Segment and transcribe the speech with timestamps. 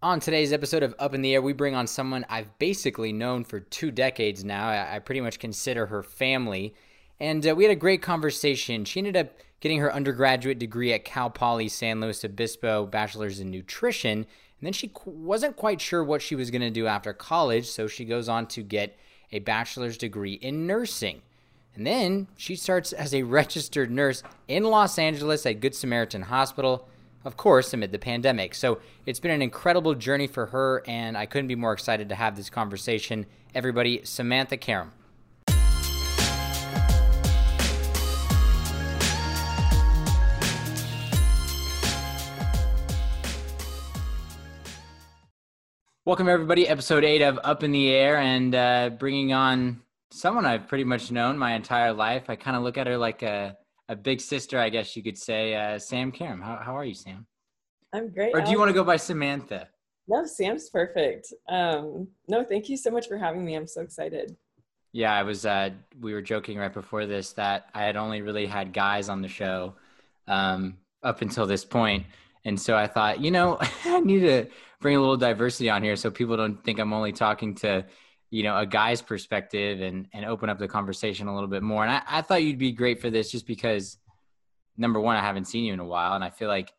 [0.00, 3.42] On today's episode of Up in the Air, we bring on someone I've basically known
[3.42, 4.68] for two decades now.
[4.68, 6.72] I, pretty much consider her family.
[7.18, 8.84] And uh, we had a great conversation.
[8.84, 13.50] She ended up getting her undergraduate degree at Cal Poly San Luis Obispo, bachelor's in
[13.50, 14.18] nutrition.
[14.18, 14.26] And
[14.62, 18.04] then she wasn't quite sure what she was going to do after college, so she
[18.04, 18.96] goes on to get
[19.32, 21.22] a bachelor's degree in nursing.
[21.74, 26.88] And then she starts as a registered nurse in Los Angeles at Good Samaritan Hospital
[27.24, 28.54] of course, amid the pandemic.
[28.54, 32.14] So it's been an incredible journey for her, and I couldn't be more excited to
[32.14, 33.26] have this conversation.
[33.54, 34.92] Everybody, Samantha Karam.
[46.04, 46.66] Welcome, everybody.
[46.66, 51.10] Episode eight of Up in the Air, and uh, bringing on someone I've pretty much
[51.10, 52.30] known my entire life.
[52.30, 55.18] I kind of look at her like a a big sister, I guess you could
[55.18, 56.40] say, uh, Sam Karam.
[56.40, 57.26] How, how are you, Sam?
[57.92, 58.34] I'm great.
[58.34, 59.68] Or do you want to go by Samantha?
[60.06, 61.32] No, Sam's perfect.
[61.48, 63.54] Um, no, thank you so much for having me.
[63.54, 64.36] I'm so excited.
[64.92, 65.44] Yeah, I was.
[65.44, 69.20] Uh, we were joking right before this that I had only really had guys on
[69.20, 69.74] the show
[70.26, 72.06] um, up until this point,
[72.46, 74.46] and so I thought, you know, I need to
[74.80, 77.84] bring a little diversity on here so people don't think I'm only talking to
[78.30, 81.84] you know a guy's perspective and and open up the conversation a little bit more.
[81.84, 83.98] And I, I thought you'd be great for this just because
[84.76, 86.14] number one i haven't seen you in a while.
[86.14, 86.72] And i feel like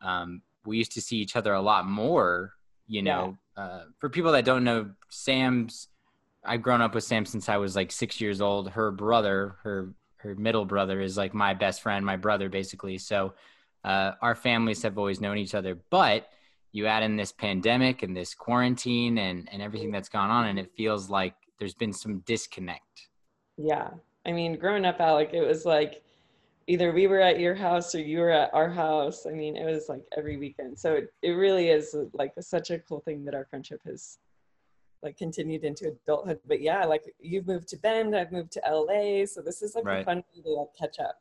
[0.00, 2.54] um, we used to see each other a lot more
[2.86, 3.62] you know yeah.
[3.62, 5.88] uh, for people that don't know sam's
[6.44, 8.70] i've grown up with sam since i was like six years old.
[8.70, 12.98] Her brother her her middle brother is like my best friend my brother basically.
[12.98, 13.34] So
[13.84, 15.78] uh, our families have always known each other.
[15.90, 16.28] But
[16.74, 20.58] you add in this pandemic and this quarantine and, and everything that's gone on and
[20.58, 23.08] it feels like there's been some disconnect.
[23.56, 23.90] Yeah.
[24.26, 26.02] I mean growing up alec it was like
[26.66, 29.24] either we were at your house or you were at our house.
[29.24, 30.76] I mean it was like every weekend.
[30.76, 34.18] So it, it really is like such a cool thing that our friendship has
[35.00, 36.40] like continued into adulthood.
[36.44, 39.84] But yeah like you've moved to bend i've moved to la so this is like
[39.84, 40.00] right.
[40.00, 41.20] a fun way to like catch up.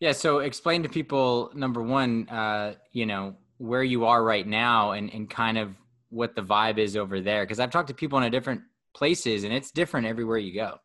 [0.00, 0.12] Yeah.
[0.12, 5.08] So explain to people number one uh you know where you are right now and,
[5.14, 5.76] and kind of
[6.10, 8.60] what the vibe is over there because i've talked to people in a different
[8.92, 10.78] places and it's different everywhere you go.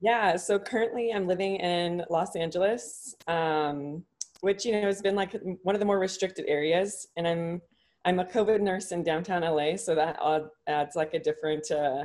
[0.00, 4.04] Yeah so currently i'm living in los angeles um,
[4.42, 7.62] which you know has been like one of the more restricted areas and i'm
[8.04, 10.20] i'm a covid nurse in downtown la so that
[10.68, 12.04] adds like a different uh,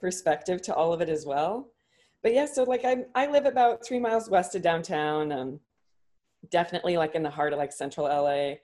[0.00, 1.72] perspective to all of it as well.
[2.22, 5.60] But yeah so like i i live about three miles west of downtown um,
[6.48, 8.54] definitely like in the heart of like central la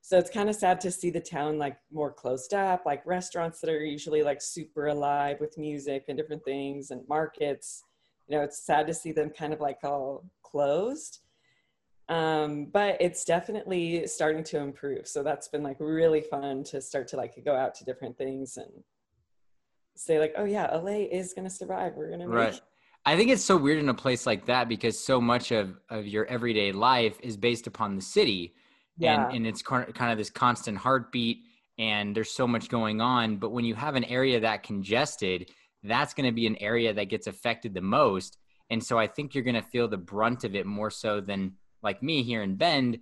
[0.00, 3.60] so it's kind of sad to see the town like more closed up like restaurants
[3.60, 7.84] that are usually like super alive with music and different things and markets.
[8.26, 11.20] You know it's sad to see them kind of like all closed.
[12.08, 15.06] Um, but it's definitely starting to improve.
[15.06, 18.56] So that's been like really fun to start to like go out to different things
[18.56, 18.70] and
[19.94, 21.94] say like oh yeah la is going to survive.
[21.96, 22.60] We're going to right
[23.04, 26.06] I think it's so weird in a place like that because so much of, of
[26.06, 28.54] your everyday life is based upon the city
[28.98, 29.26] yeah.
[29.26, 31.44] and and it's kind of this constant heartbeat
[31.78, 35.50] and there's so much going on but when you have an area that congested
[35.84, 38.36] that's going to be an area that gets affected the most
[38.70, 41.52] and so i think you're going to feel the brunt of it more so than
[41.82, 42.98] like me here in bend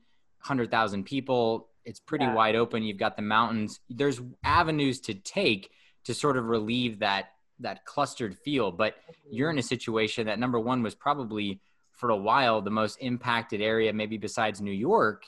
[0.47, 2.35] 100000 people it's pretty yeah.
[2.35, 5.71] wide open you've got the mountains there's avenues to take
[6.05, 9.35] to sort of relieve that that clustered feel but mm-hmm.
[9.35, 11.61] you're in a situation that number one was probably
[11.93, 15.25] for a while the most impacted area maybe besides new york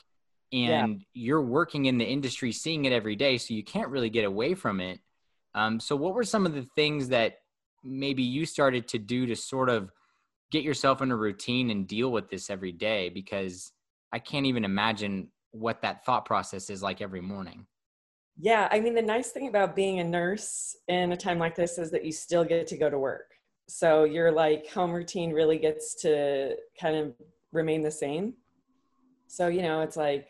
[0.51, 1.05] and yeah.
[1.13, 4.55] you're working in the industry seeing it every day so you can't really get away
[4.55, 4.99] from it.
[5.53, 7.39] Um, so what were some of the things that
[7.83, 9.91] maybe you started to do to sort of
[10.51, 13.09] get yourself in a routine and deal with this every day?
[13.09, 13.71] Because
[14.11, 17.65] i can't even imagine what that thought process is like every morning.
[18.41, 21.77] Yeah i mean the nice thing about being a nurse in a time like this
[21.77, 23.31] is that you still get to go to work.
[23.67, 27.13] So your like home routine really gets to kind of
[27.51, 28.33] remain the same.
[29.27, 30.29] So you know it's like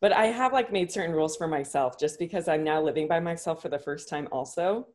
[0.00, 3.20] but I have like made certain rules for myself just because I'm now living by
[3.20, 4.88] myself for the first time also.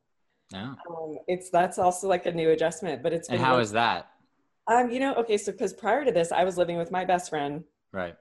[0.51, 0.75] Yeah.
[0.89, 4.09] Um, it's that's also like a new adjustment, but it's And how is that?
[4.67, 7.29] Um, you know, okay, so because prior to this, I was living with my best
[7.29, 7.63] friend.
[7.91, 8.15] Right.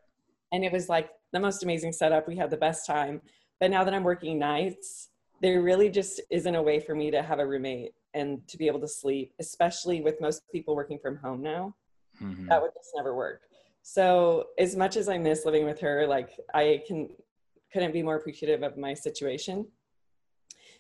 [0.53, 2.27] And it was like the most amazing setup.
[2.27, 3.21] We had the best time.
[3.61, 5.09] But now that I'm working nights,
[5.41, 8.67] there really just isn't a way for me to have a roommate and to be
[8.67, 11.75] able to sleep, especially with most people working from home now.
[12.21, 12.49] Mm-hmm.
[12.49, 13.43] That would just never work.
[13.83, 17.09] So as much as I miss living with her, like I can
[17.73, 19.67] couldn't be more appreciative of my situation.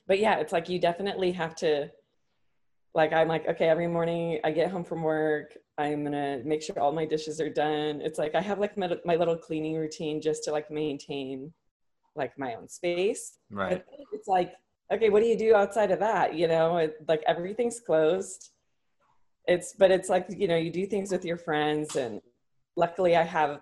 [0.06, 1.90] But yeah, it's like you definitely have to
[2.94, 6.78] like I'm like, okay, every morning I get home from work, I'm gonna make sure
[6.78, 8.00] all my dishes are done.
[8.02, 11.52] It's like I have like my, my little cleaning routine just to like maintain
[12.14, 13.38] like my own space.
[13.50, 13.70] Right.
[13.70, 14.52] But it's like,
[14.92, 16.34] okay, what do you do outside of that?
[16.34, 18.50] You know, it, like everything's closed.
[19.46, 21.96] It's, but it's like, you know, you do things with your friends.
[21.96, 22.20] And
[22.76, 23.60] luckily, I have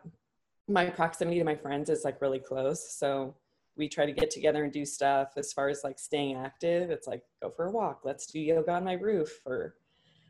[0.69, 2.93] my proximity to my friends is like really close.
[2.93, 3.35] So
[3.77, 6.91] we try to get together and do stuff as far as like staying active.
[6.91, 9.75] It's like, go for a walk, let's do yoga on my roof, or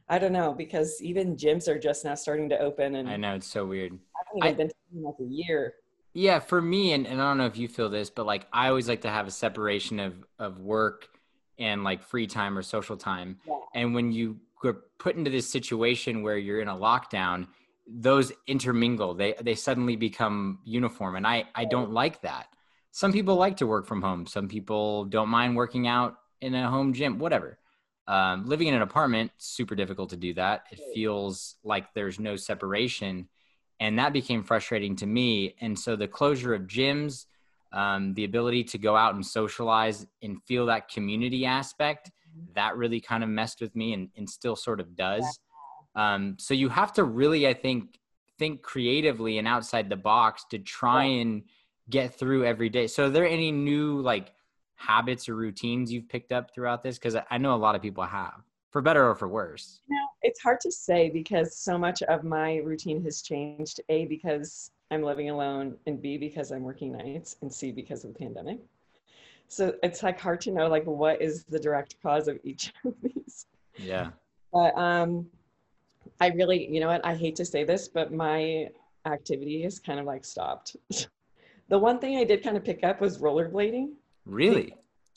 [0.09, 2.97] I don't know, because even gyms are just now starting to open.
[2.97, 3.99] And I know it's so weird.
[4.41, 5.75] I haven't been in like a year.
[6.13, 8.69] Yeah, for me, and, and I don't know if you feel this, but like I
[8.69, 11.09] always like to have a separation of of work
[11.59, 13.39] and like free time or social time.
[13.47, 13.55] Yeah.
[13.75, 17.47] And when you get put into this situation where you're in a lockdown,
[17.93, 19.15] those intermingle.
[19.15, 22.47] They they suddenly become uniform, and I I don't like that.
[22.93, 24.27] Some people like to work from home.
[24.27, 27.19] Some people don't mind working out in a home gym.
[27.19, 27.59] Whatever.
[28.09, 30.65] Um, living in an apartment, super difficult to do that.
[30.73, 33.29] It feels like there's no separation
[33.81, 37.25] and that became frustrating to me and so the closure of gyms
[37.73, 42.11] um, the ability to go out and socialize and feel that community aspect
[42.55, 45.39] that really kind of messed with me and, and still sort of does
[45.95, 47.99] um, so you have to really i think
[48.39, 51.43] think creatively and outside the box to try and
[51.91, 52.87] get through every day.
[52.87, 54.33] So are there any new like
[54.77, 56.99] habits or routines you've picked up throughout this?
[56.99, 59.81] Because i know a lot of people have for better or for worse.
[59.89, 64.07] You know, it's hard to say because so much of my routine has changed a
[64.07, 68.19] because i'm living alone and b because i'm working nights and c because of the
[68.19, 68.59] pandemic.
[69.49, 72.95] So it's like hard to know like what is the direct cause of each of
[73.03, 73.47] these.
[73.77, 74.11] Yeah.
[74.53, 75.27] But um
[76.21, 78.69] i really you know what i hate to say this but my
[79.07, 80.77] activity is kind of like stopped
[81.69, 83.91] the one thing i did kind of pick up was rollerblading
[84.27, 84.75] really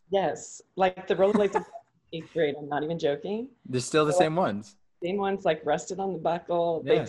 [0.09, 1.63] yes like the rollerblades
[2.13, 2.55] eighth grade.
[2.57, 3.49] I'm not even joking.
[3.65, 4.75] They're still the so, same ones.
[5.03, 6.83] Same ones, like rusted on the buckle.
[6.85, 7.05] Yeah.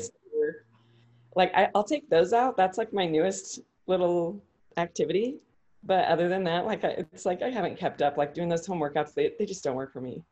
[1.37, 2.56] Like I, I'll take those out.
[2.56, 4.43] That's like my newest little
[4.76, 5.37] activity.
[5.82, 8.17] But other than that, like I, it's like I haven't kept up.
[8.17, 10.23] Like doing those home workouts, they they just don't work for me.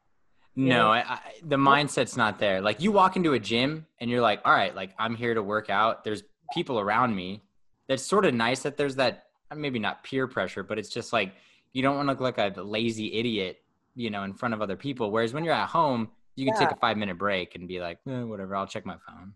[0.54, 2.60] No, I, I, the mindset's not there.
[2.60, 5.42] Like you walk into a gym and you're like, all right, like I'm here to
[5.42, 6.04] work out.
[6.04, 6.22] There's
[6.52, 7.42] people around me.
[7.88, 11.32] That's sort of nice that there's that maybe not peer pressure, but it's just like
[11.72, 13.62] you don't want to look like a lazy idiot
[13.94, 15.10] you know, in front of other people.
[15.10, 16.66] Whereas when you're at home, you can yeah.
[16.66, 19.34] take a five minute break and be like, eh, whatever, I'll check my phone.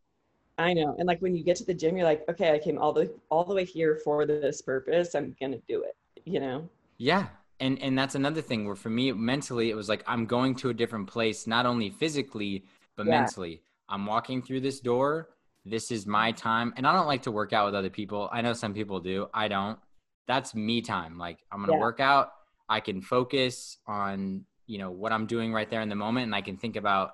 [0.58, 0.96] I know.
[0.98, 3.12] And like when you get to the gym, you're like, okay, I came all the
[3.30, 5.14] all the way here for this purpose.
[5.14, 6.68] I'm gonna do it, you know?
[6.96, 7.26] Yeah.
[7.60, 10.70] And and that's another thing where for me mentally it was like I'm going to
[10.70, 12.64] a different place, not only physically,
[12.96, 13.20] but yeah.
[13.20, 13.62] mentally.
[13.88, 15.30] I'm walking through this door.
[15.64, 16.72] This is my time.
[16.76, 18.28] And I don't like to work out with other people.
[18.32, 19.28] I know some people do.
[19.32, 19.78] I don't.
[20.26, 21.18] That's me time.
[21.18, 21.80] Like I'm gonna yeah.
[21.80, 22.32] work out
[22.68, 26.34] I can focus on, you know, what I'm doing right there in the moment and
[26.34, 27.12] I can think about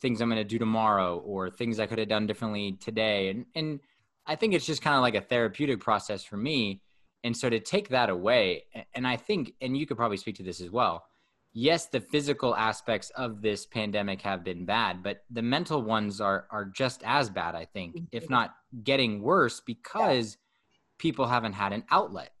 [0.00, 3.30] things I'm going to do tomorrow or things I could have done differently today.
[3.30, 3.80] And, and
[4.26, 6.82] I think it's just kind of like a therapeutic process for me.
[7.24, 10.42] And so to take that away, and I think, and you could probably speak to
[10.42, 11.04] this as well.
[11.52, 16.46] Yes, the physical aspects of this pandemic have been bad, but the mental ones are
[16.50, 18.34] are just as bad, I think, if mm-hmm.
[18.34, 18.54] not
[18.84, 20.36] getting worse because
[20.98, 22.32] people haven't had an outlet.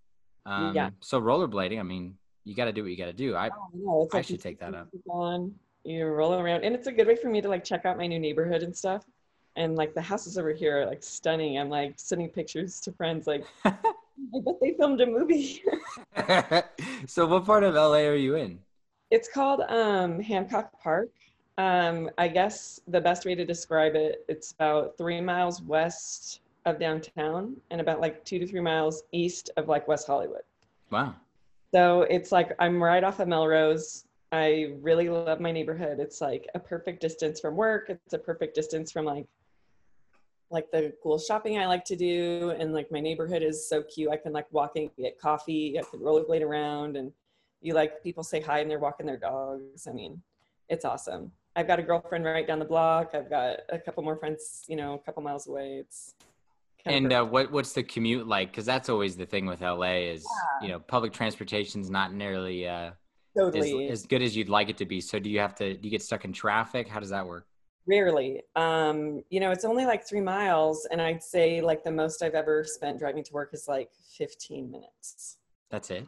[0.46, 0.90] Um, yeah.
[1.00, 3.34] So rollerblading, I mean, you got to do what you got to do.
[3.34, 3.50] I,
[3.86, 4.88] oh, I like should take that up.
[5.08, 5.54] On,
[5.84, 8.06] you roll around, and it's a good way for me to like check out my
[8.06, 9.04] new neighborhood and stuff.
[9.56, 11.58] And like the houses over here are like stunning.
[11.58, 13.44] I'm like sending pictures to friends, like
[14.34, 15.62] I bet they filmed a movie.
[17.06, 18.58] so, what part of LA are you in?
[19.10, 21.10] It's called um, Hancock Park.
[21.56, 26.78] Um, I guess the best way to describe it, it's about three miles west of
[26.78, 30.42] downtown and about like two to three miles east of like West Hollywood.
[30.90, 31.14] Wow.
[31.74, 34.04] So it's like I'm right off of Melrose.
[34.30, 36.00] I really love my neighborhood.
[36.00, 37.88] It's like a perfect distance from work.
[37.88, 39.26] It's a perfect distance from like
[40.50, 42.54] like the cool shopping I like to do.
[42.58, 44.10] And like my neighborhood is so cute.
[44.10, 45.78] I can like walk and get coffee.
[45.78, 47.12] I can rollerblade around and
[47.60, 49.86] you like people say hi and they're walking their dogs.
[49.86, 50.22] I mean,
[50.68, 51.32] it's awesome.
[51.56, 53.10] I've got a girlfriend right down the block.
[53.14, 55.78] I've got a couple more friends, you know, a couple miles away.
[55.80, 56.14] It's
[56.86, 58.50] and uh, what what's the commute like?
[58.50, 60.66] Because that's always the thing with LA is yeah.
[60.66, 62.92] you know public transportation's not nearly uh,
[63.36, 65.00] totally as, as, good as you'd like it to be.
[65.00, 66.88] So do you have to do you get stuck in traffic?
[66.88, 67.47] How does that work?
[67.88, 68.42] Rarely.
[68.54, 72.34] Um, you know, it's only like three miles, and I'd say like the most I've
[72.34, 75.38] ever spent driving to work is like 15 minutes.
[75.70, 76.06] That's it.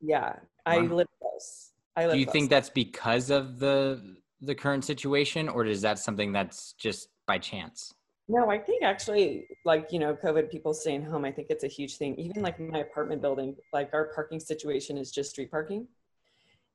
[0.00, 0.38] Yeah, wow.
[0.66, 1.72] I live close.
[1.96, 2.14] I live.
[2.14, 2.32] Do you close.
[2.32, 7.38] think that's because of the the current situation, or is that something that's just by
[7.38, 7.94] chance?
[8.28, 11.68] No, I think actually, like, you know, COVID people staying home, I think it's a
[11.68, 12.14] huge thing.
[12.16, 15.86] Even like my apartment building, like our parking situation is just street parking.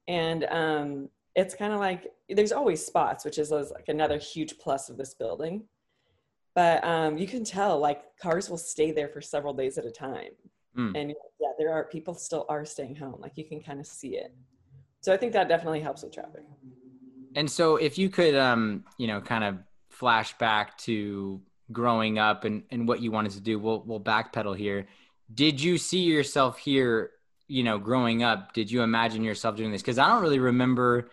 [0.08, 4.90] And um, it's kind of like there's always spots, which is like another huge plus
[4.90, 5.64] of this building.
[6.56, 9.92] But um, you can tell like cars will stay there for several days at a
[9.92, 10.32] time.
[10.76, 11.00] Mm.
[11.00, 13.18] And yeah, there are people still are staying home.
[13.20, 14.34] Like you can kind of see it.
[15.02, 16.42] So I think that definitely helps with traffic.
[17.36, 19.60] And so if you could, um, you know, kind of
[19.92, 21.40] flash back to
[21.72, 24.88] growing up and, and what you wanted to do, we'll, we'll backpedal here.
[25.32, 27.12] Did you see yourself here,
[27.48, 28.54] you know, growing up?
[28.54, 29.84] Did you imagine yourself doing this?
[29.84, 31.12] Cause I don't really remember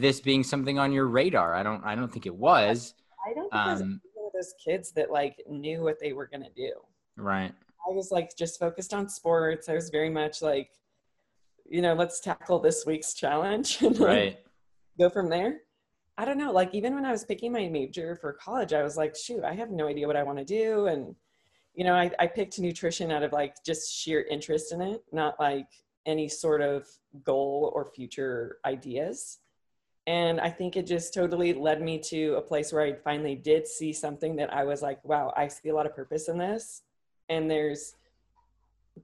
[0.00, 1.54] this being something on your radar.
[1.54, 2.94] I don't, I don't think it was.
[3.26, 6.42] I don't think um, one of those kids that like knew what they were going
[6.42, 6.72] to do.
[7.16, 7.52] Right.
[7.88, 9.68] I was like just focused on sports.
[9.68, 10.70] I was very much like,
[11.68, 14.38] you know, let's tackle this week's challenge and right.
[14.98, 15.60] go from there.
[16.18, 16.52] I don't know.
[16.52, 19.54] Like even when I was picking my major for college, I was like, shoot, I
[19.54, 20.86] have no idea what I want to do.
[20.86, 21.14] And,
[21.74, 25.38] you know, I, I picked nutrition out of like just sheer interest in it, not
[25.38, 25.68] like
[26.06, 26.86] any sort of
[27.22, 29.38] goal or future ideas.
[30.06, 33.66] And I think it just totally led me to a place where I finally did
[33.66, 36.82] see something that I was like, wow, I see a lot of purpose in this.
[37.28, 37.96] And there's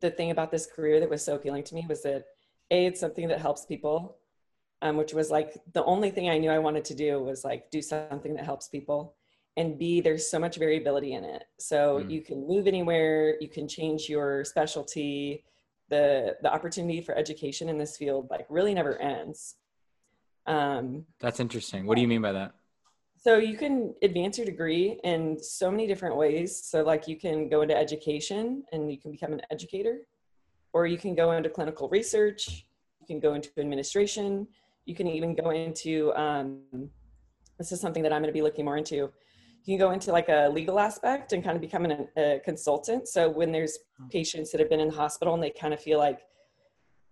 [0.01, 2.27] the thing about this career that was so appealing to me was that
[2.71, 4.17] a it's something that helps people
[4.83, 7.71] um, which was like the only thing i knew i wanted to do was like
[7.71, 9.15] do something that helps people.
[9.57, 11.45] And b there's so much variability in it.
[11.59, 12.11] So mm.
[12.11, 15.45] you can move anywhere you can change your specialty.
[15.91, 19.57] The the opportunity for education in this field like really never ends
[20.47, 22.53] um, that's interesting what do you mean by that
[23.23, 26.61] so you can advance your degree in so many different ways.
[26.65, 29.99] So like you can go into education and you can become an educator,
[30.73, 32.67] or you can go into clinical research.
[33.01, 34.49] You can go into administration.
[34.87, 36.63] You can even go into, um,
[37.59, 38.97] this is something that I'm going to be looking more into.
[38.97, 39.13] You
[39.67, 43.07] can go into like a legal aspect and kind of become an, a consultant.
[43.07, 44.09] So when there's hmm.
[44.09, 46.23] patients that have been in the hospital and they kind of feel like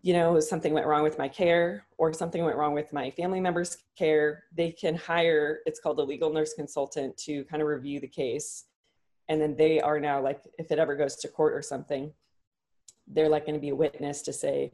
[0.03, 3.41] you know, something went wrong with my care or something went wrong with my family
[3.41, 8.01] member's care, they can hire, it's called a legal nurse consultant to kind of review
[8.01, 8.65] the case.
[9.29, 12.13] And then they are now like, if it ever goes to court or something,
[13.07, 14.73] they're like going to be a witness to say,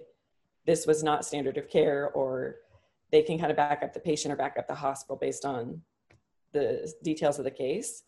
[0.64, 2.56] this was not standard of care, or
[3.11, 5.80] they can kind of back up the patient or back up the hospital based on
[6.52, 8.02] the details of the case.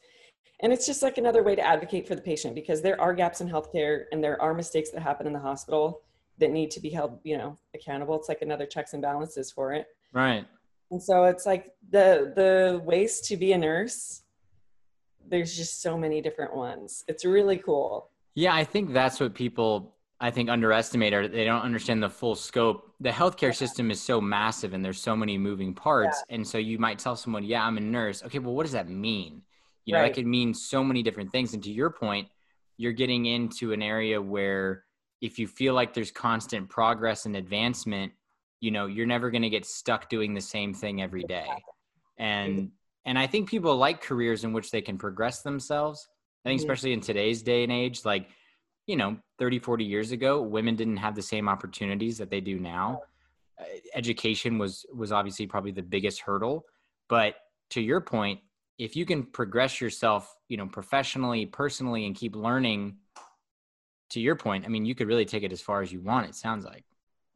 [0.61, 3.41] And it's just like another way to advocate for the patient because there are gaps
[3.41, 6.03] in healthcare and there are mistakes that happen in the hospital
[6.39, 8.17] that need to be held, you know, accountable.
[8.17, 9.87] It's like another checks and balances for it.
[10.13, 10.47] Right.
[10.91, 14.23] And so it's like the the ways to be a nurse.
[15.27, 17.05] There's just so many different ones.
[17.07, 18.11] It's really cool.
[18.35, 22.35] Yeah, I think that's what people I think underestimate or they don't understand the full
[22.35, 22.95] scope.
[23.01, 26.25] The healthcare system is so massive and there's so many moving parts.
[26.29, 26.37] Yeah.
[26.37, 28.89] And so you might tell someone, "Yeah, I'm a nurse." Okay, well what does that
[28.89, 29.43] mean?
[29.85, 30.11] You know, right.
[30.11, 31.55] it could mean so many different things.
[31.55, 32.29] And to your point,
[32.79, 34.85] you're getting into an area where
[35.21, 38.13] if you feel like there's constant progress and advancement
[38.61, 41.49] you know you're never going to get stuck doing the same thing every day.
[42.19, 42.73] And
[43.05, 46.09] and i think people like careers in which they can progress themselves.
[46.45, 48.29] I think especially in today's day and age like
[48.87, 52.59] you know 30 40 years ago women didn't have the same opportunities that they do
[52.59, 53.03] now.
[53.61, 56.65] Uh, education was was obviously probably the biggest hurdle.
[57.09, 57.37] But
[57.71, 58.41] to your point
[58.79, 62.97] if you can progress yourself you know professionally personally and keep learning
[64.11, 66.27] to your point, I mean, you could really take it as far as you want.
[66.27, 66.85] It sounds like.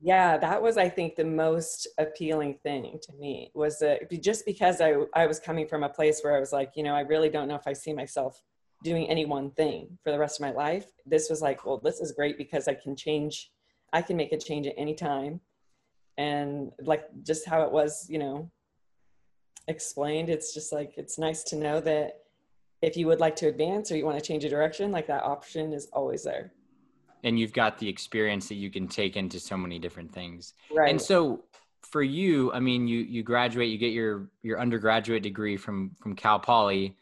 [0.05, 4.81] Yeah, that was, I think, the most appealing thing to me was that just because
[4.81, 7.29] I I was coming from a place where I was like, you know, I really
[7.29, 8.43] don't know if I see myself
[8.83, 10.87] doing any one thing for the rest of my life.
[11.07, 13.53] This was like, well, this is great because I can change,
[13.93, 15.41] I can make a change at any time,
[16.19, 18.51] and like just how it was, you know,
[19.69, 20.31] explained.
[20.31, 22.23] It's just like it's nice to know that
[22.81, 25.23] if you would like to advance or you want to change a direction, like that
[25.23, 26.53] option is always there
[27.23, 30.55] and you've got the experience that you can take into so many different things.
[30.75, 30.91] Right.
[30.91, 31.45] And so
[31.83, 36.17] for you, I mean, you you graduate, you get your your undergraduate degree from from
[36.17, 36.97] Cal Poly,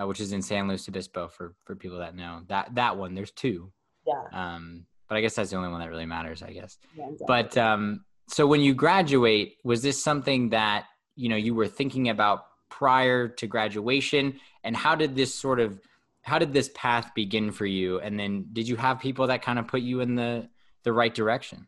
[0.00, 3.14] uh, which is in San Luis Obispo for for people that know that that one.
[3.14, 3.72] There's two.
[4.06, 4.22] Yeah.
[4.32, 6.78] Um, but I guess that's the only one that really matters, I guess.
[6.96, 7.26] Yeah, exactly.
[7.26, 12.08] But um, so when you graduate, was this something that you know you were thinking
[12.08, 15.80] about prior to graduation, and how did this sort of
[16.26, 18.00] how did this path begin for you?
[18.00, 20.48] And then did you have people that kind of put you in the
[20.82, 21.66] the right direction?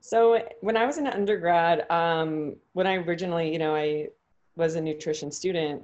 [0.00, 4.06] So when i was an undergrad um, when i originally you know i
[4.56, 5.82] was a nutrition student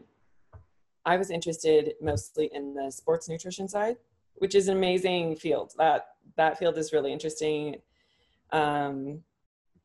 [1.04, 3.96] i was interested mostly in the sports nutrition side
[4.36, 5.72] which is an amazing field.
[5.78, 7.76] That that field is really interesting.
[8.50, 9.20] Um,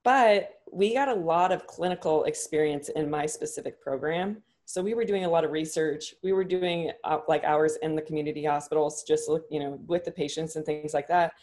[0.03, 5.03] but we got a lot of clinical experience in my specific program so we were
[5.03, 6.13] doing a lot of research.
[6.21, 10.11] We were doing uh, like hours in the community hospitals, just you know, with the
[10.11, 11.33] patients and things like that.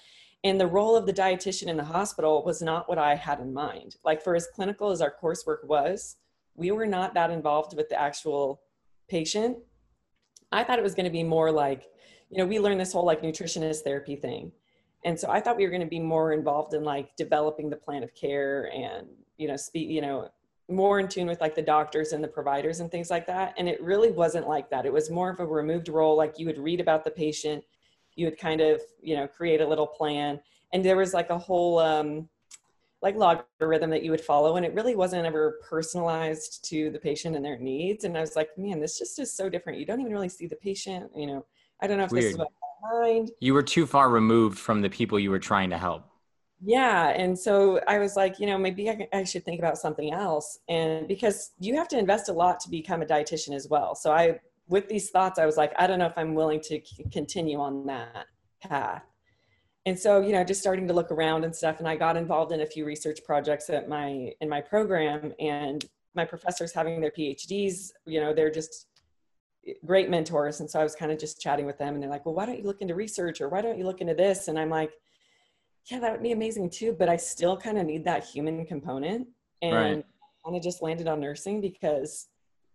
[0.44, 3.52] And the role of the dietitian in the hospital was not what I had in
[3.52, 3.96] mind.
[4.04, 6.18] Like for as clinical as our coursework was,
[6.54, 8.62] we were not that involved with the actual
[9.08, 9.58] patient.
[10.52, 11.88] I thought it was going to be more like,
[12.30, 14.52] you know, we learned this whole like nutritionist therapy thing.
[15.04, 17.76] and so i thought we were going to be more involved in like developing the
[17.76, 19.06] plan of care and
[19.36, 20.28] you know speak you know
[20.68, 23.68] more in tune with like the doctors and the providers and things like that and
[23.68, 24.84] it really wasn't like that.
[24.84, 27.62] It was more of a removed role like you would read about the patient
[28.16, 30.40] you would kind of you know create a little plan
[30.72, 32.28] and there was like a whole um
[33.02, 37.36] like logarithm that you would follow and it really wasn't ever personalized to the patient
[37.36, 39.78] and their needs and i was like man this just is so different.
[39.78, 41.46] You don't even really see the patient you know?
[41.80, 42.24] I don't know if Weird.
[42.24, 43.30] this is what I mind.
[43.40, 46.10] You were too far removed from the people you were trying to help
[46.64, 50.12] yeah and so i was like you know maybe I, I, should think about something
[50.12, 53.94] else and because you have to invest a lot to become a dietitian as well
[53.94, 56.80] so i with these thoughts i was like i don't know if i'm willing to
[56.82, 58.26] c- continue on that
[58.62, 59.02] path.
[59.84, 62.50] And so you know just starting to look around and stuff and i got involved
[62.52, 65.84] in a few research projects at my in my program and
[66.14, 68.88] my professors having their phds you know they're just
[69.84, 72.26] great mentors and so i was kind of just chatting with them and they're like
[72.26, 74.48] well why don't you look into research or why don't you look into this?
[74.48, 74.90] And i'm like
[75.86, 76.94] yeah, that would be amazing too.
[76.98, 79.28] But I still kind of need that human component.
[79.62, 80.04] And right.
[80.44, 82.28] kind of just landed on nursing because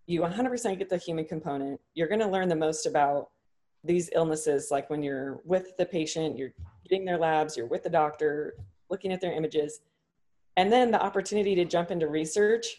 [0.08, 1.80] you 100% get the human component.
[1.94, 3.30] You're going to learn the most about
[3.84, 6.53] these illnesses, like when you're with the patient, you're
[6.88, 8.56] getting their labs, you're with the doctor,
[8.89, 9.82] looking at their images.
[10.58, 12.77] And then the opportunity to jump into research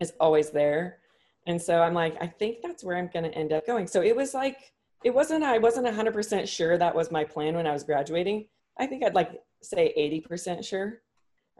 [0.00, 0.98] is always there.
[1.46, 3.86] And so I'm like, I think that's where I'm going to end up going.
[3.86, 4.72] So it was like,
[5.04, 8.46] it wasn't, I wasn't 100% sure that was my plan when I was graduating
[8.78, 9.92] I think I'd like say
[10.28, 11.00] 80% sure.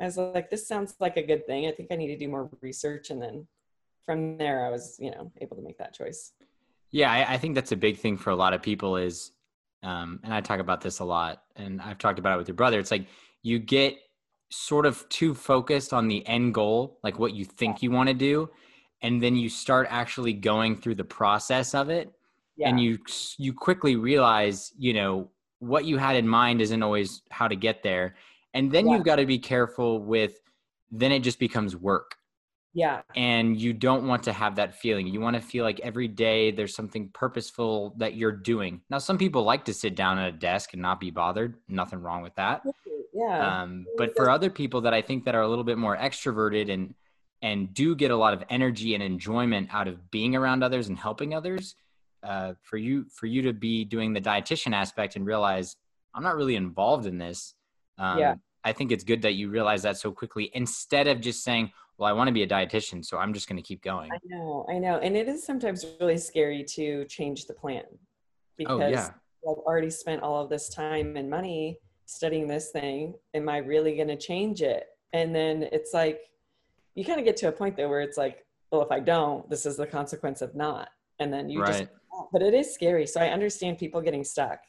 [0.01, 1.67] I was like, this sounds like a good thing.
[1.67, 3.11] I think I need to do more research.
[3.11, 3.47] And then
[4.05, 6.33] from there, I was, you know, able to make that choice.
[6.91, 9.33] Yeah, I, I think that's a big thing for a lot of people is,
[9.83, 12.55] um, and I talk about this a lot, and I've talked about it with your
[12.55, 12.79] brother.
[12.79, 13.07] It's like
[13.43, 13.97] you get
[14.51, 18.15] sort of too focused on the end goal, like what you think you want to
[18.15, 18.49] do,
[19.03, 22.13] and then you start actually going through the process of it,
[22.57, 22.69] yeah.
[22.69, 22.99] and you
[23.37, 27.83] you quickly realize, you know, what you had in mind isn't always how to get
[27.83, 28.17] there.
[28.55, 28.95] And then yeah.
[28.95, 30.39] you've got to be careful with
[30.91, 32.17] then it just becomes work.
[32.75, 33.03] Yeah.
[33.17, 35.07] And you don't want to have that feeling.
[35.07, 38.81] You want to feel like every day there's something purposeful that you're doing.
[38.89, 41.57] Now some people like to sit down at a desk and not be bothered.
[41.69, 42.63] Nothing wrong with that.
[43.13, 43.63] Yeah.
[43.63, 46.73] Um, but for other people that i think that are a little bit more extroverted
[46.73, 46.95] and
[47.43, 50.99] and do get a lot of energy and enjoyment out of being around others and
[50.99, 51.75] helping others
[52.23, 55.77] uh, for you for you to be doing the dietitian aspect and realize
[56.15, 57.55] I'm not really involved in this.
[57.99, 58.35] Um, yeah.
[58.65, 62.09] I think it's good that you realize that so quickly instead of just saying, well,
[62.09, 64.11] I want to be a dietitian, so I'm just going to keep going.
[64.13, 64.99] I know, I know.
[64.99, 67.85] And it is sometimes really scary to change the plan
[68.57, 69.11] because oh, yeah.
[69.49, 73.15] I've already spent all of this time and money studying this thing.
[73.35, 74.87] Am I really going to change it?
[75.13, 76.21] And then it's like,
[76.95, 79.49] you kind of get to a point there where it's like, well, if I don't,
[79.49, 80.89] this is the consequence of not.
[81.21, 81.89] And then you right.
[81.89, 81.91] just
[82.33, 83.07] but it is scary.
[83.07, 84.61] So I understand people getting stuck.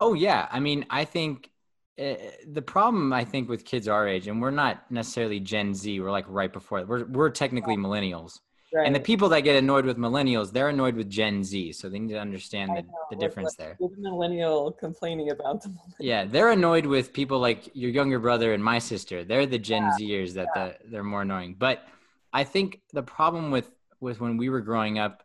[0.00, 1.50] Oh yeah, I mean, I think
[1.98, 2.14] uh,
[2.46, 6.00] the problem I think with kids our age, and we're not necessarily Gen Z.
[6.00, 6.84] We're like right before.
[6.84, 8.40] We're we're technically millennials.
[8.74, 8.88] Right.
[8.88, 11.74] And the people that get annoyed with millennials, they're annoyed with Gen Z.
[11.74, 13.76] So they need to understand the, the difference there.
[13.78, 15.78] The millennial complaining about them.
[16.00, 19.22] Yeah, they're annoyed with people like your younger brother and my sister.
[19.22, 20.64] They're the Gen yeah, Zers that yeah.
[20.64, 21.54] the, they're more annoying.
[21.56, 21.86] But
[22.32, 25.22] I think the problem with with when we were growing up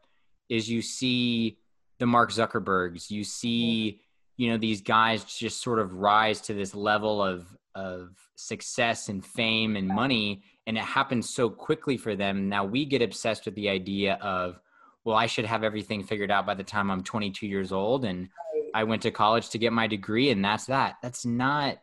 [0.50, 1.58] is you see
[2.00, 4.02] the Mark Zuckerbergs, you see,
[4.38, 9.24] you know, these guys just sort of rise to this level of of success and
[9.24, 12.50] fame and money and it happens so quickly for them.
[12.50, 14.60] Now we get obsessed with the idea of
[15.06, 18.30] well, I should have everything figured out by the time I'm 22 years old and
[18.74, 20.96] I went to college to get my degree and that's that.
[21.02, 21.80] That's not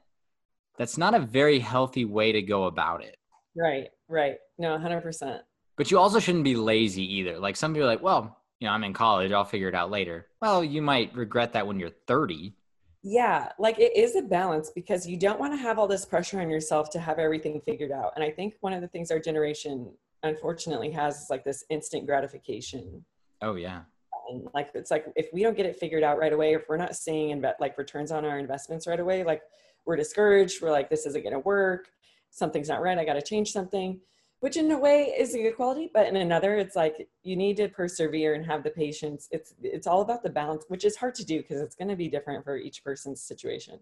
[0.77, 3.17] that's not a very healthy way to go about it.
[3.57, 4.37] Right, right.
[4.59, 5.41] No, 100%.
[5.77, 7.39] But you also shouldn't be lazy either.
[7.39, 9.91] Like some people are like, well, you know, I'm in college, I'll figure it out
[9.91, 10.27] later.
[10.41, 12.55] Well, you might regret that when you're 30.
[13.03, 16.41] Yeah, like it is a balance because you don't want to have all this pressure
[16.41, 18.13] on yourself to have everything figured out.
[18.17, 19.93] And I think one of the things our generation
[20.23, 23.05] unfortunately has is like this instant gratification.
[23.43, 23.83] Oh, yeah.
[24.29, 26.79] And like it's like if we don't get it figured out right away, if we're
[26.79, 29.43] not seeing inve- like returns on our investments right away, like
[29.85, 30.61] we're discouraged.
[30.61, 31.89] We're like, this isn't going to work.
[32.31, 32.99] Something's not right.
[32.99, 34.01] I got to change something
[34.47, 37.57] which in a way is a good quality but in another it's like you need
[37.57, 39.27] to persevere and have the patience.
[39.33, 41.97] It's it's all about the balance which is hard to do because it's going to
[41.97, 43.81] be different for each person's situation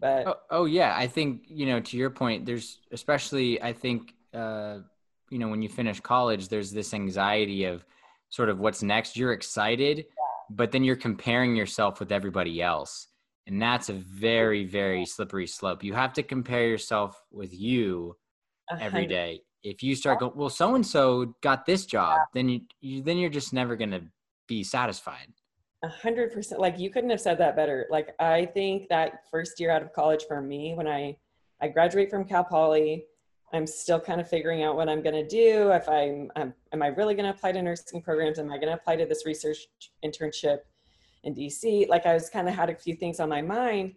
[0.00, 0.94] but oh, oh, yeah.
[0.96, 4.78] I think you know to your point there's especially i think uh
[5.28, 7.84] you know when you finish college there's this anxiety of
[8.30, 9.18] sort of what's next.
[9.18, 10.04] You're excited yeah.
[10.48, 13.08] but then you're comparing yourself with everybody else
[13.46, 15.84] and that's a very very slippery slope.
[15.84, 18.16] You have to compare yourself with you
[18.80, 22.60] every day if you start going, well, so and so got this job, then you,
[22.80, 24.02] you then you're just never going to
[24.46, 25.28] be satisfied.
[25.82, 26.60] A hundred percent.
[26.60, 27.86] Like you couldn't have said that better.
[27.90, 31.16] Like I think that first year out of college for me, when I
[31.60, 33.04] I graduate from Cal Poly,
[33.52, 35.70] I'm still kind of figuring out what I'm going to do.
[35.72, 38.38] If I'm, I'm am I really going to apply to nursing programs?
[38.38, 39.66] Am I going to apply to this research
[40.04, 40.58] internship
[41.24, 41.88] in DC?
[41.88, 43.94] Like I was kind of had a few things on my mind.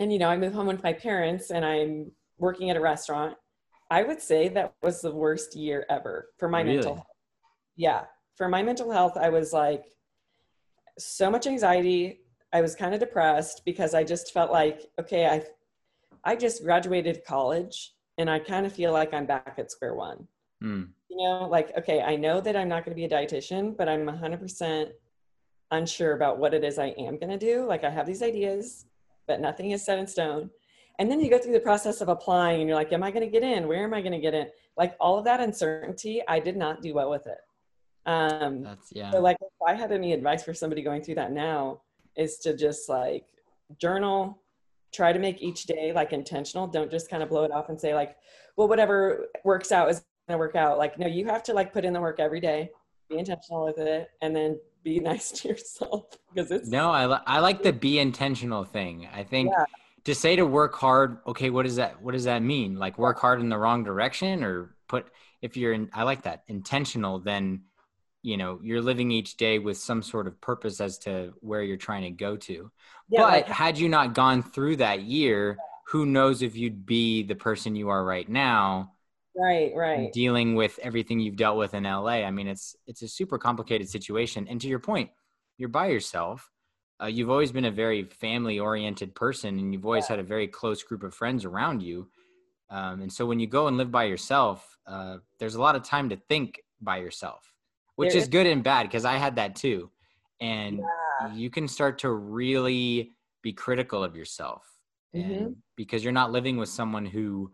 [0.00, 3.36] And you know, I moved home with my parents, and I'm working at a restaurant.
[3.90, 6.74] I would say that was the worst year ever for my really?
[6.76, 7.06] mental health.
[7.76, 8.04] Yeah,
[8.36, 9.84] for my mental health, I was like
[10.98, 12.20] so much anxiety.
[12.52, 15.42] I was kind of depressed because I just felt like, okay, I
[16.24, 20.26] I just graduated college and I kind of feel like I'm back at square one.
[20.62, 20.88] Mm.
[21.08, 23.88] You know, like, okay, I know that I'm not going to be a dietitian, but
[23.88, 24.90] I'm 100%
[25.70, 27.64] unsure about what it is I am going to do.
[27.64, 28.86] Like, I have these ideas,
[29.26, 30.50] but nothing is set in stone.
[30.98, 33.24] And then you go through the process of applying and you're like, am I going
[33.24, 33.68] to get in?
[33.68, 34.48] Where am I going to get in?
[34.76, 37.38] Like, all of that uncertainty, I did not do well with it.
[38.04, 39.12] Um, That's, yeah.
[39.12, 41.82] So, like, if I had any advice for somebody going through that now,
[42.16, 43.24] is to just like
[43.80, 44.42] journal,
[44.92, 46.66] try to make each day like intentional.
[46.66, 48.16] Don't just kind of blow it off and say, like,
[48.56, 50.78] well, whatever works out is going to work out.
[50.78, 52.70] Like, no, you have to like put in the work every day,
[53.08, 57.22] be intentional with it, and then be nice to yourself because it's no, I, li-
[57.26, 59.08] I like the be intentional thing.
[59.14, 59.52] I think.
[59.56, 59.64] Yeah
[60.08, 62.76] to say to work hard okay what does that what does that mean?
[62.76, 65.06] Like work hard in the wrong direction or put
[65.42, 67.60] if you're in i like that intentional then
[68.22, 71.76] you know you're living each day with some sort of purpose as to where you're
[71.76, 72.70] trying to go to.
[73.10, 77.22] Yeah, but like, had you not gone through that year who knows if you'd be
[77.22, 78.92] the person you are right now
[79.36, 80.12] right right.
[80.12, 83.90] dealing with everything you've dealt with in la i mean it's it's a super complicated
[83.90, 84.48] situation.
[84.48, 85.10] And to your point
[85.58, 86.50] you're by yourself
[87.02, 90.16] uh, you've always been a very family oriented person and you've always yeah.
[90.16, 92.08] had a very close group of friends around you
[92.70, 95.82] um, and so when you go and live by yourself uh, there's a lot of
[95.82, 97.52] time to think by yourself
[97.96, 99.90] which is, is good and bad because i had that too
[100.40, 101.34] and yeah.
[101.34, 104.64] you can start to really be critical of yourself
[105.14, 105.52] mm-hmm.
[105.76, 107.50] because you're not living with someone who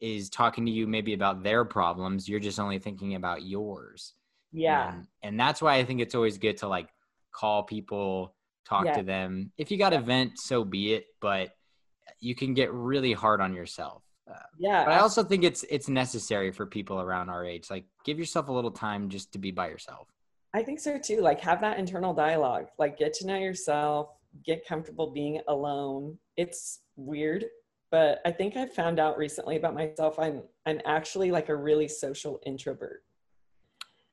[0.00, 4.14] is talking to you maybe about their problems you're just only thinking about yours
[4.52, 6.88] yeah and, and that's why i think it's always good to like
[7.32, 8.34] call people
[8.68, 8.96] talk yeah.
[8.96, 9.52] to them.
[9.58, 11.06] If you got a vent, so be it.
[11.20, 11.50] But
[12.20, 14.02] you can get really hard on yourself.
[14.30, 14.84] Uh, yeah.
[14.84, 17.70] But I also think it's it's necessary for people around our age.
[17.70, 20.08] Like, give yourself a little time just to be by yourself.
[20.54, 21.20] I think so too.
[21.20, 22.68] Like, have that internal dialogue.
[22.78, 24.08] Like, get to know yourself.
[24.44, 26.18] Get comfortable being alone.
[26.36, 27.44] It's weird,
[27.90, 30.18] but I think I've found out recently about myself.
[30.18, 33.04] I'm I'm actually like a really social introvert.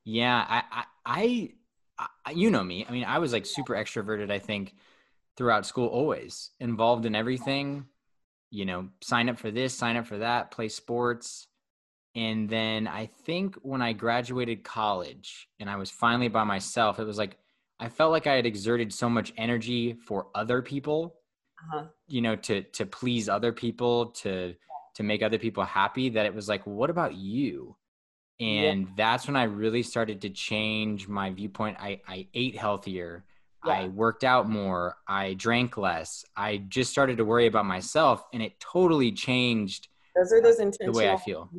[0.03, 1.53] Yeah, I I, I
[2.33, 2.85] you know me.
[2.87, 4.75] I mean, I was like super extroverted, I think,
[5.37, 7.85] throughout school, always involved in everything.
[8.49, 11.47] You know, sign up for this, sign up for that, play sports.
[12.15, 17.05] And then I think when I graduated college and I was finally by myself, it
[17.05, 17.37] was like
[17.79, 21.15] I felt like I had exerted so much energy for other people,
[21.73, 21.85] uh-huh.
[22.07, 24.53] you know, to to please other people, to
[24.95, 27.75] to make other people happy that it was like, what about you?
[28.41, 28.93] And yeah.
[28.97, 31.77] that's when i really started to change my viewpoint.
[31.79, 33.23] I, I ate healthier.
[33.65, 33.73] Yeah.
[33.73, 34.97] i worked out more.
[35.07, 36.25] I drank less.
[36.35, 40.93] I just started to worry about myself and it totally changed those are those intentional
[40.93, 41.49] the way i feel.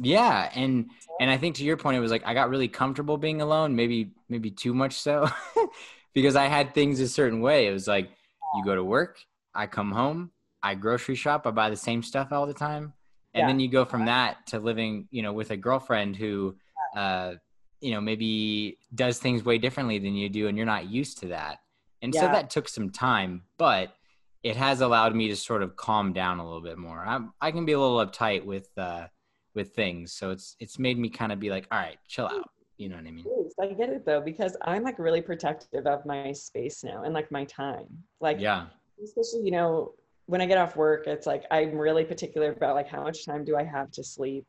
[0.00, 3.16] yeah and and i think to your point it was like i got really comfortable
[3.16, 5.28] being alone maybe maybe too much so
[6.14, 7.68] because i had things a certain way.
[7.68, 8.10] It was like
[8.56, 9.18] you go to work
[9.54, 10.30] i come home
[10.62, 12.92] i grocery shop i buy the same stuff all the time
[13.36, 13.46] and yeah.
[13.48, 16.56] then you go from that to living you know with a girlfriend who
[16.96, 17.34] uh
[17.80, 21.28] you know maybe does things way differently than you do and you're not used to
[21.28, 21.58] that.
[22.02, 22.22] And yeah.
[22.22, 23.94] so that took some time but
[24.42, 27.04] it has allowed me to sort of calm down a little bit more.
[27.06, 29.06] I'm, i can be a little uptight with uh
[29.54, 32.50] with things so it's it's made me kind of be like all right chill out
[32.76, 33.24] you know what i mean?
[33.60, 37.30] I get it though because i'm like really protective of my space now and like
[37.30, 37.88] my time.
[38.20, 38.66] Like yeah.
[39.02, 39.92] especially you know
[40.26, 43.44] when I get off work, it's like I'm really particular about like how much time
[43.44, 44.44] do I have to sleep.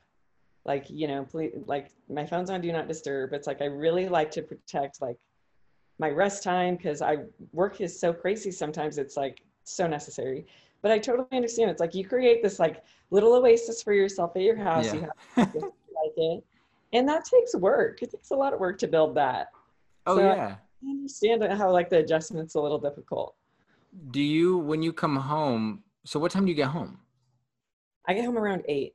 [0.65, 3.33] Like, you know, please like my phone's on do not disturb.
[3.33, 5.17] It's like I really like to protect like
[5.99, 7.17] my rest time because I
[7.53, 10.45] work is so crazy sometimes it's like so necessary.
[10.81, 11.71] But I totally understand.
[11.71, 14.87] It's like you create this like little oasis for yourself at your house.
[14.87, 14.93] Yeah.
[14.93, 16.43] You have to like it.
[16.93, 18.01] And that takes work.
[18.01, 19.51] It takes a lot of work to build that.
[20.05, 20.55] Oh so yeah.
[20.83, 23.36] I understand how like the adjustment's a little difficult
[24.11, 26.99] do you when you come home so what time do you get home?
[28.07, 28.93] I get home around 8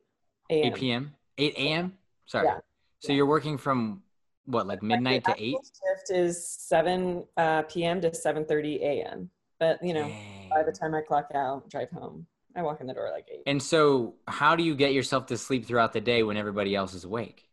[0.51, 1.93] a.m 8 p.m 8 a.m
[2.27, 2.47] sorry.
[2.47, 2.59] Yeah.
[3.01, 3.17] so yeah.
[3.17, 4.03] you're working from
[4.47, 9.79] what like midnight to 8 shift is 7 uh, p.m to 7 30 a.m but
[9.83, 10.49] you know Dang.
[10.51, 13.43] by the time i clock out drive home i walk in the door like 8
[13.47, 16.95] and so how do you get yourself to sleep throughout the day when everybody else
[16.95, 17.47] is awake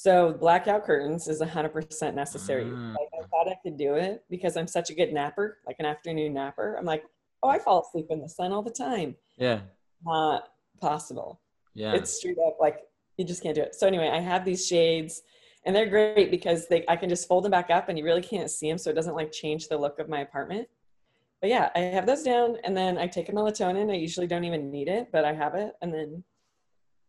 [0.00, 2.64] So blackout curtains is 100% necessary.
[2.64, 2.92] Mm.
[2.92, 5.84] Like I thought I could do it because I'm such a good napper, like an
[5.84, 6.76] afternoon napper.
[6.78, 7.04] I'm like,
[7.42, 9.14] oh, I fall asleep in the sun all the time.
[9.36, 9.60] Yeah.
[10.02, 11.42] Not possible.
[11.74, 11.92] Yeah.
[11.92, 12.78] It's straight up like
[13.18, 13.74] you just can't do it.
[13.74, 15.20] So anyway, I have these shades
[15.66, 18.22] and they're great because they I can just fold them back up and you really
[18.22, 20.66] can't see them so it doesn't like change the look of my apartment.
[21.42, 23.92] But yeah, I have those down and then I take a melatonin.
[23.92, 26.24] I usually don't even need it, but I have it and then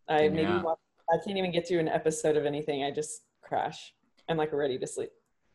[0.09, 0.61] I maybe yeah.
[0.61, 0.77] watch
[1.11, 2.83] I can't even get through an episode of anything.
[2.83, 3.93] I just crash.
[4.29, 5.11] I'm like ready to sleep.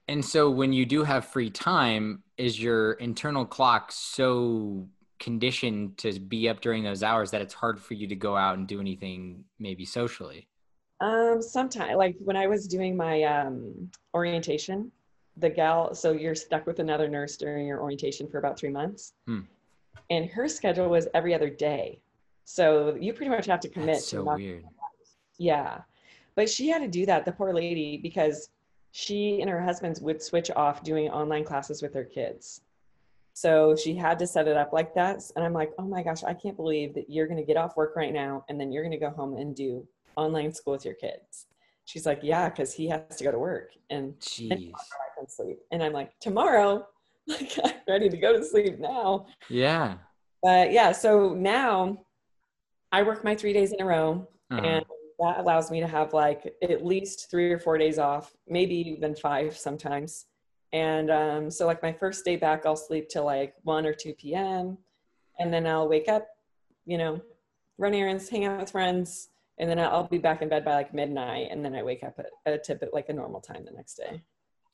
[0.09, 4.87] And so when you do have free time, is your internal clock so
[5.19, 8.59] conditioned to be up during those hours that it's hard for you to go out
[8.59, 10.47] and do anything maybe socially?
[11.01, 14.90] Um, sometimes like when I was doing my um orientation,
[15.37, 19.14] the gal so you're stuck with another nurse during your orientation for about three months.
[19.27, 19.40] Hmm.
[20.09, 22.01] And her schedule was every other day.
[22.45, 24.64] So you pretty much have to commit That's so to weird.
[25.38, 25.83] Yeah.
[26.35, 28.51] But she had to do that, the poor lady, because
[28.92, 32.62] she and her husband would switch off doing online classes with their kids.
[33.35, 35.20] So she had to set it up like that.
[35.37, 37.77] And I'm like, oh my gosh, I can't believe that you're going to get off
[37.77, 40.87] work right now and then you're going to go home and do online school with
[40.87, 41.44] your kids.
[41.85, 45.59] She's like, yeah, because he has to go to work and, and I can sleep.
[45.70, 46.87] And I'm like, tomorrow,
[47.27, 49.27] like I'm ready to go to sleep now.
[49.51, 49.96] Yeah.
[50.42, 52.07] But yeah, so now
[52.90, 54.62] I work my three days in a row uh-huh.
[54.64, 54.85] and
[55.18, 59.14] that allows me to have like at least three or four days off, maybe even
[59.14, 60.26] five sometimes.
[60.72, 64.14] And um, so, like, my first day back, I'll sleep till like 1 or 2
[64.14, 64.79] p.m.
[65.38, 66.26] And then I'll wake up,
[66.85, 67.20] you know,
[67.79, 69.29] run errands, hang out with friends.
[69.59, 71.48] And then I'll be back in bed by like midnight.
[71.50, 73.94] And then I wake up at, a tip at like a normal time the next
[73.94, 74.22] day.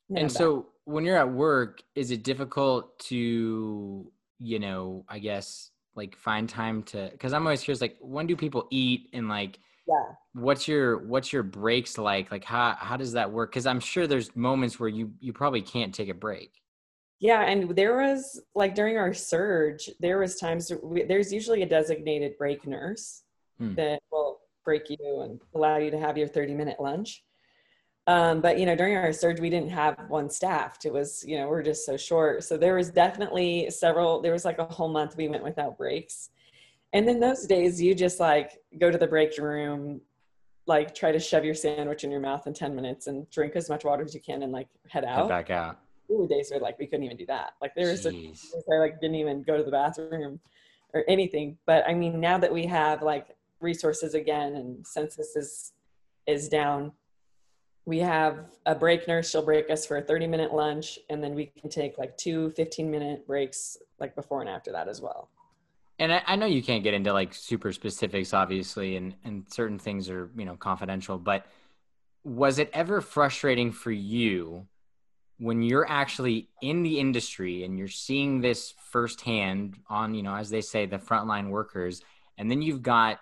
[0.09, 5.69] And, and so, when you're at work, is it difficult to, you know, I guess,
[5.95, 9.59] like find time to, because I'm always curious, like, when do people eat and like,
[9.87, 10.03] yeah.
[10.33, 12.31] What's your what's your breaks like?
[12.31, 13.51] Like how how does that work?
[13.51, 16.51] Because i'm sure there's moments where you you probably can't take a break.
[17.19, 21.65] Yeah and there was like during our surge there was times we, there's usually a
[21.65, 23.23] designated break nurse
[23.59, 23.75] hmm.
[23.75, 27.23] that will break you and allow you to have your 30 minute lunch.
[28.05, 31.37] Um, but you know during our surge we didn't have one staffed it was you
[31.37, 32.45] know we're just so short.
[32.45, 36.29] So there was definitely several there was like a whole month we went without breaks
[36.93, 39.99] and then those days you just like go to the break room,
[40.67, 43.67] like try to shove your sandwich in your mouth in 10 minutes and drink as
[43.67, 45.17] much water as you can and like head out.
[45.17, 45.79] Head back out.
[46.11, 47.53] Ooh, days were like we couldn't even do that.
[47.61, 50.39] Like there was a, I like didn't even go to the bathroom
[50.93, 51.57] or anything.
[51.65, 55.73] But I mean, now that we have like resources again and census is
[56.27, 56.91] is down,
[57.85, 59.31] we have a break nurse.
[59.31, 62.51] She'll break us for a 30 minute lunch, and then we can take like two
[62.51, 65.29] 15 minute breaks like before and after that as well
[66.03, 69.79] and I, I, know you can't get into like super specifics obviously and and certain
[69.79, 71.45] things are you know confidential but
[72.23, 74.67] was it ever frustrating for you
[75.39, 80.49] when you're actually in the industry and you're seeing this firsthand on you know as
[80.49, 82.01] they say the frontline workers
[82.37, 83.19] and then you've got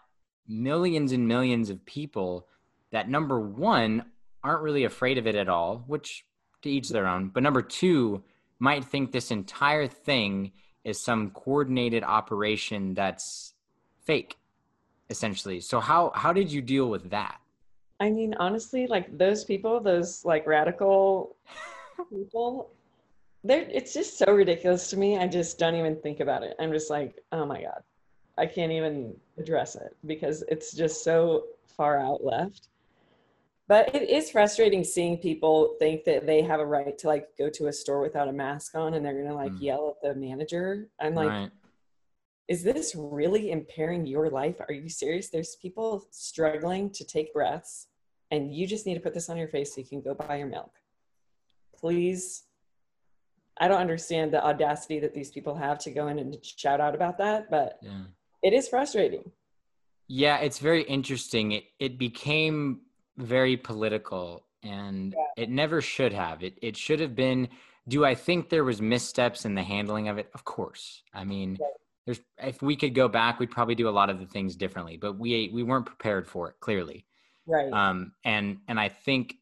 [0.47, 2.47] millions and millions of people
[2.91, 4.03] that number one
[4.43, 6.25] aren't really afraid of it at all which
[6.63, 8.23] to each their own but number two
[8.59, 10.51] might think this entire thing
[10.83, 13.53] is some coordinated operation that's
[14.03, 14.37] fake
[15.09, 15.59] essentially.
[15.59, 17.39] So how how did you deal with that?
[17.99, 21.35] I mean honestly like those people those like radical
[22.09, 22.71] people
[23.43, 25.17] they're it's just so ridiculous to me.
[25.17, 26.55] I just don't even think about it.
[26.59, 27.83] I'm just like oh my god.
[28.37, 32.69] I can't even address it because it's just so far out left
[33.71, 37.49] but it is frustrating seeing people think that they have a right to like go
[37.49, 39.61] to a store without a mask on and they're gonna like mm.
[39.61, 41.49] yell at the manager i'm like right.
[42.49, 47.87] is this really impairing your life are you serious there's people struggling to take breaths
[48.29, 50.35] and you just need to put this on your face so you can go buy
[50.35, 50.73] your milk
[51.79, 52.43] please
[53.61, 56.93] i don't understand the audacity that these people have to go in and shout out
[56.93, 58.01] about that but yeah.
[58.43, 59.31] it is frustrating
[60.09, 62.81] yeah it's very interesting it it became
[63.17, 65.43] very political and yeah.
[65.43, 66.43] it never should have.
[66.43, 67.49] It it should have been
[67.87, 70.29] do I think there was missteps in the handling of it?
[70.33, 71.01] Of course.
[71.13, 71.57] I mean,
[72.05, 74.97] there's if we could go back, we'd probably do a lot of the things differently,
[74.97, 77.05] but we we weren't prepared for it clearly.
[77.47, 77.71] Right.
[77.71, 79.35] Um and and I think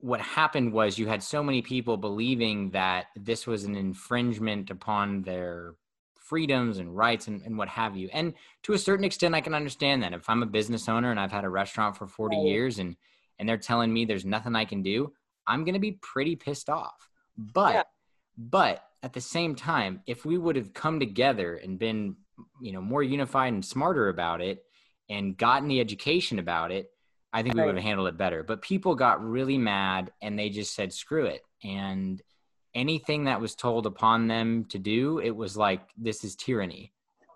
[0.00, 5.22] what happened was you had so many people believing that this was an infringement upon
[5.22, 5.74] their
[6.28, 8.08] freedoms and rights and, and what have you.
[8.12, 10.12] And to a certain extent, I can understand that.
[10.12, 12.46] If I'm a business owner and I've had a restaurant for 40 right.
[12.46, 12.96] years and
[13.40, 15.12] and they're telling me there's nothing I can do,
[15.46, 17.08] I'm gonna be pretty pissed off.
[17.36, 17.82] But yeah.
[18.36, 22.16] but at the same time, if we would have come together and been,
[22.60, 24.64] you know, more unified and smarter about it
[25.08, 26.90] and gotten the education about it,
[27.32, 28.42] I think we would have handled it better.
[28.42, 31.42] But people got really mad and they just said, screw it.
[31.62, 32.20] And
[32.78, 36.92] anything that was told upon them to do, it was like, this is tyranny.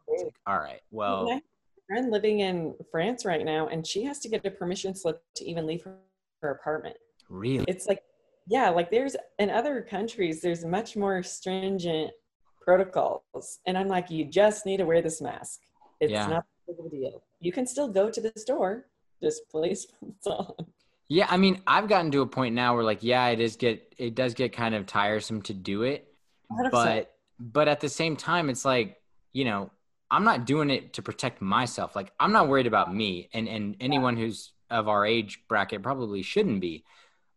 [0.08, 1.24] Like, all right, well.
[1.24, 1.42] My
[1.86, 5.44] friend living in France right now, and she has to get a permission slip to
[5.44, 5.96] even leave her,
[6.40, 6.96] her apartment.
[7.28, 7.64] Really?
[7.68, 8.02] It's like,
[8.46, 12.12] yeah, like there's in other countries, there's much more stringent
[12.60, 13.60] protocols.
[13.66, 15.60] And I'm like, you just need to wear this mask.
[16.00, 16.26] It's yeah.
[16.26, 17.22] not a big deal.
[17.40, 18.86] You can still go to the store,
[19.22, 19.86] just place
[20.26, 20.66] on.
[21.12, 23.94] Yeah, I mean, I've gotten to a point now where like, yeah, it is get
[23.98, 26.08] it does get kind of tiresome to do it.
[26.50, 26.70] 100%.
[26.70, 28.96] But but at the same time, it's like,
[29.34, 29.70] you know,
[30.10, 31.94] I'm not doing it to protect myself.
[31.94, 36.22] Like I'm not worried about me and and anyone who's of our age bracket probably
[36.22, 36.82] shouldn't be.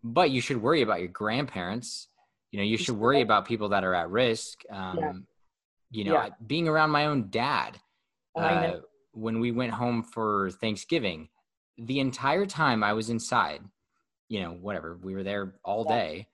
[0.01, 2.07] But you should worry about your grandparents.
[2.51, 4.61] You know, you should worry about people that are at risk.
[4.71, 5.13] Um, yeah.
[5.91, 6.29] You know, yeah.
[6.47, 7.77] being around my own dad
[8.38, 8.77] uh,
[9.11, 11.27] when we went home for Thanksgiving,
[11.77, 13.61] the entire time I was inside,
[14.29, 16.27] you know, whatever, we were there all day.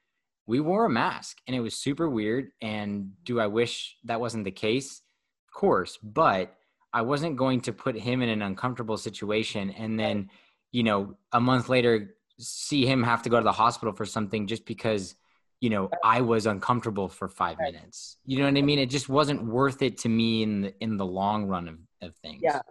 [0.47, 2.51] We wore a mask and it was super weird.
[2.61, 5.01] And do I wish that wasn't the case?
[5.47, 6.55] Of course, but
[6.93, 10.29] I wasn't going to put him in an uncomfortable situation and then,
[10.71, 14.47] you know, a month later see him have to go to the hospital for something
[14.47, 15.15] just because
[15.59, 19.09] you know i was uncomfortable for five minutes you know what i mean it just
[19.09, 22.61] wasn't worth it to me in the in the long run of, of things yeah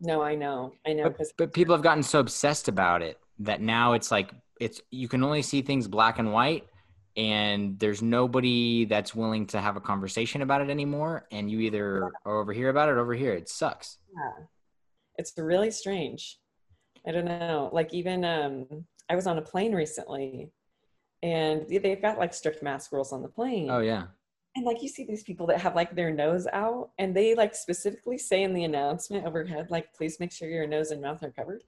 [0.00, 0.72] no, I know.
[0.86, 1.10] I know.
[1.10, 4.30] But, but people have gotten so obsessed about it that now it's like
[4.60, 6.66] it's you can only see things black and white
[7.16, 12.12] and there's nobody that's willing to have a conversation about it anymore and you either
[12.24, 13.98] are over here about it or over here it sucks.
[14.14, 14.44] Yeah.
[15.16, 16.38] It's really strange.
[17.06, 17.70] I don't know.
[17.72, 18.66] Like even um
[19.10, 20.50] i was on a plane recently
[21.22, 23.70] and they've got like strict mask rules on the plane.
[23.70, 24.04] Oh yeah
[24.56, 27.54] and like you see these people that have like their nose out and they like
[27.54, 31.30] specifically say in the announcement overhead like please make sure your nose and mouth are
[31.30, 31.62] covered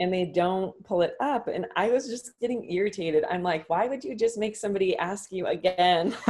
[0.00, 3.24] and they don't pull it up and i was just getting irritated.
[3.30, 6.16] I'm like why would you just make somebody ask you again?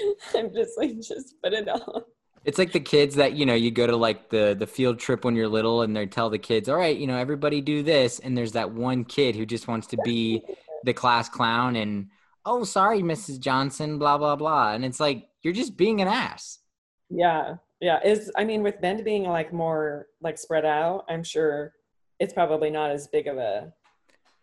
[0.34, 2.02] I'm just like just put it on.
[2.44, 5.24] It's like the kids that you know you go to like the the field trip
[5.24, 8.18] when you're little and they tell the kids all right you know everybody do this
[8.18, 10.42] and there's that one kid who just wants to be
[10.84, 12.08] the class clown and
[12.44, 13.38] oh, sorry, Mrs.
[13.38, 14.72] Johnson, blah, blah, blah.
[14.72, 16.58] And it's like, you're just being an ass.
[17.10, 17.56] Yeah.
[17.80, 18.00] Yeah.
[18.04, 21.72] Is, I mean, with Bend being like more like spread out, I'm sure
[22.18, 23.72] it's probably not as big of a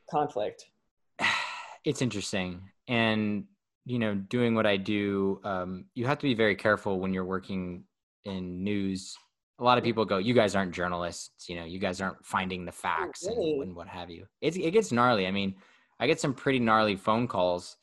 [0.09, 0.65] conflict.
[1.85, 2.62] It's interesting.
[2.89, 3.45] And,
[3.85, 7.23] you know, doing what I do, um, you have to be very careful when you're
[7.23, 7.85] working
[8.25, 9.17] in news.
[9.59, 12.65] A lot of people go, you guys aren't journalists, you know, you guys aren't finding
[12.65, 13.51] the facts oh, really?
[13.53, 14.25] and, and, what have you.
[14.41, 15.25] It's, it gets gnarly.
[15.25, 15.55] I mean,
[16.01, 17.77] I get some pretty gnarly phone calls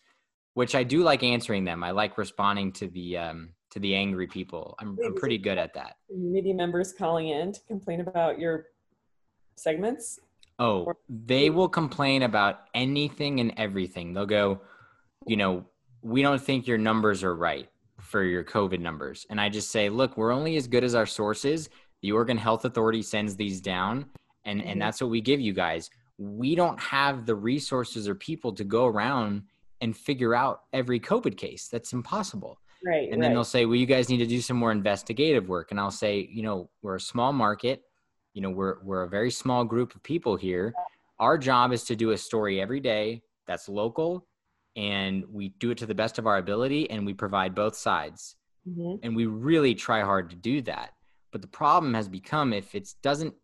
[0.57, 1.85] which I do like answering them.
[1.85, 4.75] I like responding to the um, to the angry people.
[4.79, 5.97] I'm, I'm pretty good at that.
[6.09, 8.69] Community members calling in to complain about your
[9.57, 10.19] segments.
[10.59, 14.15] Oh, they will complain about anything and everything.
[14.15, 14.63] They'll go,
[15.27, 15.67] you know,
[16.01, 17.69] we don't think your numbers are right
[18.01, 19.27] for your COVID numbers.
[19.29, 21.69] And I just say, look, we're only as good as our sources.
[22.01, 24.07] The Oregon Health Authority sends these down,
[24.47, 24.79] and, and mm-hmm.
[24.79, 25.91] that's what we give you guys.
[26.17, 29.43] We don't have the resources or people to go around
[29.81, 31.69] and figure out every COVID case.
[31.69, 32.59] That's impossible.
[32.85, 33.11] Right.
[33.11, 33.35] And then right.
[33.35, 35.71] they'll say, well, you guys need to do some more investigative work.
[35.71, 37.83] And I'll say, you know, we're a small market.
[38.35, 40.75] You know, we're, we're a very small group of people here.
[41.19, 44.27] Our job is to do a story every day that's local
[44.77, 48.37] and we do it to the best of our ability and we provide both sides.
[48.69, 48.97] Mm-hmm.
[49.03, 50.91] And we really try hard to do that.
[51.33, 53.35] But the problem has become if it doesn't,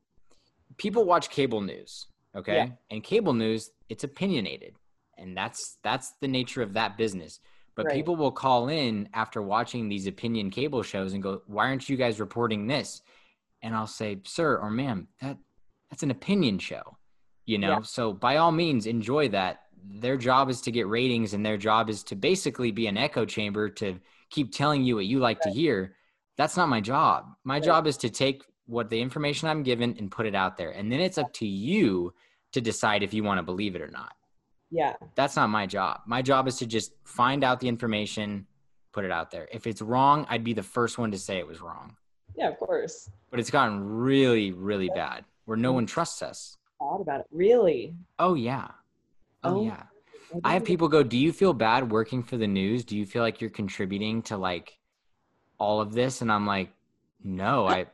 [0.77, 2.57] people watch cable news, okay?
[2.57, 2.69] Yeah.
[2.91, 4.75] And cable news, it's opinionated
[5.23, 7.41] and that's that's the nature of that business
[7.75, 7.95] but right.
[7.95, 11.97] people will call in after watching these opinion cable shows and go why aren't you
[11.97, 13.03] guys reporting this
[13.63, 15.39] and i'll say sir or ma'am that
[15.91, 16.97] that's an opinion show
[17.47, 17.83] you know yeah.
[17.83, 21.91] so by all means enjoy that their job is to get ratings and their job
[21.91, 23.99] is to basically be an echo chamber to
[24.31, 25.53] keep telling you what you like right.
[25.53, 25.97] to hear
[26.37, 27.65] that's not my job my right.
[27.65, 30.91] job is to take what the information i'm given and put it out there and
[30.91, 32.13] then it's up to you
[32.53, 34.13] to decide if you want to believe it or not
[34.73, 34.95] yeah.
[35.15, 36.01] That's not my job.
[36.07, 38.47] My job is to just find out the information,
[38.93, 39.47] put it out there.
[39.53, 41.95] If it's wrong, I'd be the first one to say it was wrong.
[42.35, 43.11] Yeah, of course.
[43.31, 46.57] But it's gotten really, really bad where no one trusts us.
[46.79, 47.27] Thought about it.
[47.31, 47.95] Really?
[48.19, 48.69] Oh yeah.
[49.45, 49.83] Oh, oh yeah.
[50.43, 52.85] I have people go, "Do you feel bad working for the news?
[52.87, 54.79] Do you feel like you're contributing to like
[55.59, 56.73] all of this?" And I'm like,
[57.23, 57.87] "No, I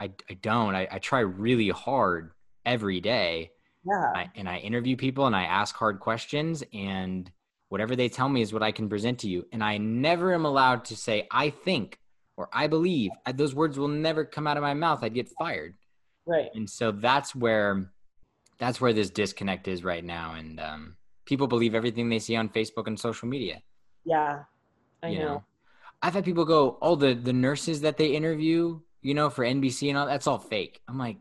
[0.00, 0.74] I, I don't.
[0.74, 2.32] I, I try really hard
[2.64, 3.52] every day
[3.84, 4.12] yeah.
[4.14, 7.30] I, and I interview people and I ask hard questions and
[7.68, 9.46] whatever they tell me is what I can present to you.
[9.52, 11.98] And I never am allowed to say, I think
[12.36, 13.10] or I believe.
[13.26, 15.02] I, those words will never come out of my mouth.
[15.02, 15.74] I'd get fired.
[16.26, 16.50] Right.
[16.54, 17.90] And so that's where
[18.62, 22.48] that's where this disconnect is right now and um, people believe everything they see on
[22.48, 23.60] facebook and social media
[24.04, 24.44] yeah
[25.02, 25.24] i you know.
[25.24, 25.44] know.
[26.00, 29.88] i've had people go oh the the nurses that they interview you know for nbc
[29.88, 31.16] and all that's all fake i'm like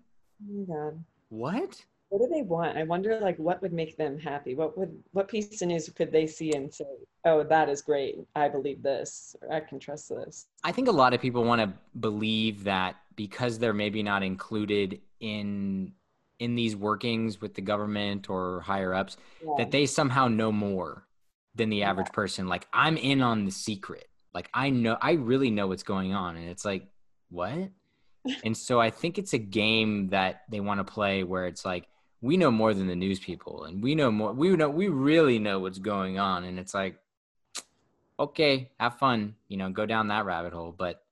[0.69, 0.93] oh
[1.29, 2.77] what what do they want?
[2.77, 4.53] I wonder like what would make them happy?
[4.53, 6.85] What would what piece of news could they see and say
[7.25, 8.17] oh that is great.
[8.35, 11.61] I believe this or i can trust this i think a lot of people want
[11.61, 15.93] to believe that because they're maybe not included in
[16.39, 19.53] in these workings with the government or higher ups yeah.
[19.57, 21.07] that they somehow know more
[21.55, 22.15] than the average yeah.
[22.15, 22.47] person.
[22.47, 24.09] Like i'm in on the secret.
[24.33, 26.87] Like i know i really know what's going on and it's like
[27.29, 27.69] what?
[28.43, 31.87] And so i think it's a game that they want to play where it's like
[32.21, 35.39] we know more than the news people and we know more we know we really
[35.39, 36.97] know what's going on and it's like
[38.19, 40.73] okay have fun you know go down that rabbit hole.
[40.77, 41.03] But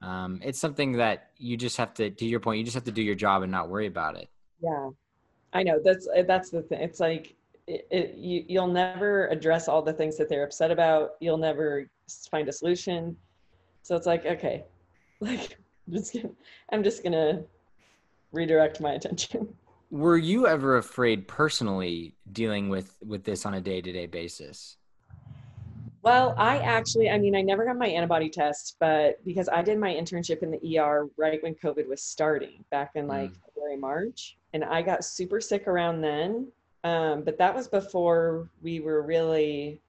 [0.00, 2.92] um, it's something that you just have to to your point you just have to
[2.92, 4.28] do your job and not worry about it.
[4.62, 4.90] Yeah.
[5.52, 7.34] I know that's that's the thing it's like
[7.66, 11.88] it, it, you, you'll never address all the things that they're upset about you'll never
[12.30, 13.16] find a solution.
[13.82, 14.64] So it's like okay
[15.20, 16.30] like I'm just gonna,
[16.72, 17.42] i'm just gonna
[18.32, 19.54] redirect my attention
[19.90, 24.76] were you ever afraid personally dealing with with this on a day-to-day basis?
[26.02, 29.78] Well i actually i mean i never got my antibody test but because i did
[29.78, 33.36] my internship in the er right when covid was starting back in like mm.
[33.46, 36.46] february march and i got super sick around then
[36.84, 39.80] um, but that was before we were really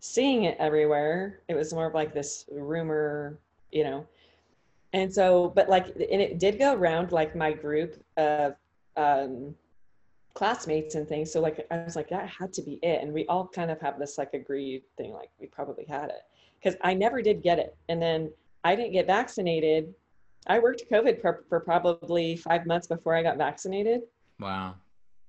[0.00, 1.40] seeing it everywhere.
[1.48, 3.38] It was more of like this rumor
[3.72, 4.06] you know?
[4.92, 8.56] And so but like and it did go around like my group of
[8.96, 9.54] um,
[10.34, 11.32] classmates and things.
[11.32, 13.02] So like I was like, that had to be it.
[13.02, 16.22] And we all kind of have this like agreed thing, like we probably had it.
[16.62, 17.76] Because I never did get it.
[17.88, 18.30] And then
[18.64, 19.94] I didn't get vaccinated.
[20.46, 24.02] I worked COVID for, for probably five months before I got vaccinated.
[24.38, 24.74] Wow.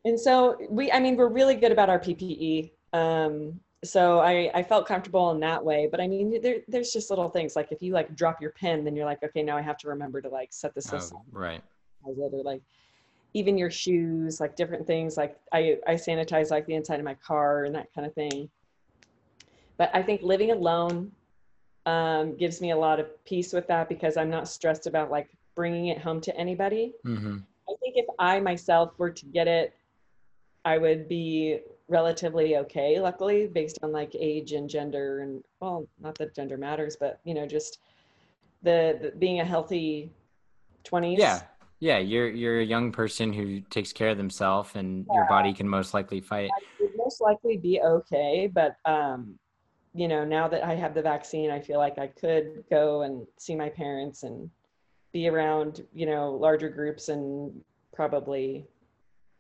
[0.06, 2.72] And so we, I mean, we're really good about our PPE.
[2.94, 5.88] Um, so I, I felt comfortable in that way.
[5.90, 8.84] But I mean, there, there's just little things like if you like drop your pen,
[8.84, 11.62] then you're like, okay, now I have to remember to like set this oh, right.
[12.04, 12.14] Or
[12.44, 12.62] like,
[13.34, 15.18] even your shoes, like different things.
[15.18, 18.50] Like I, I sanitize like the inside of my car and that kind of thing.
[19.78, 21.12] But I think living alone
[21.86, 25.30] um, gives me a lot of peace with that because I'm not stressed about like
[25.56, 26.94] bringing it home to anybody.
[27.06, 27.38] Mm-hmm.
[27.70, 29.74] I think if I myself were to get it,
[30.66, 36.18] I would be relatively okay, luckily, based on like age and gender and well, not
[36.18, 37.80] that gender matters, but you know, just
[38.64, 40.12] the, the being a healthy
[40.84, 41.18] 20s.
[41.18, 41.42] Yeah.
[41.80, 45.16] Yeah, you're you're a young person who takes care of themselves, and yeah.
[45.16, 46.50] your body can most likely fight.
[46.56, 49.38] I would most likely be okay, but um,
[49.94, 53.26] you know, now that I have the vaccine, I feel like I could go and
[53.38, 54.50] see my parents and
[55.14, 57.52] be around, you know, larger groups and
[57.94, 58.68] probably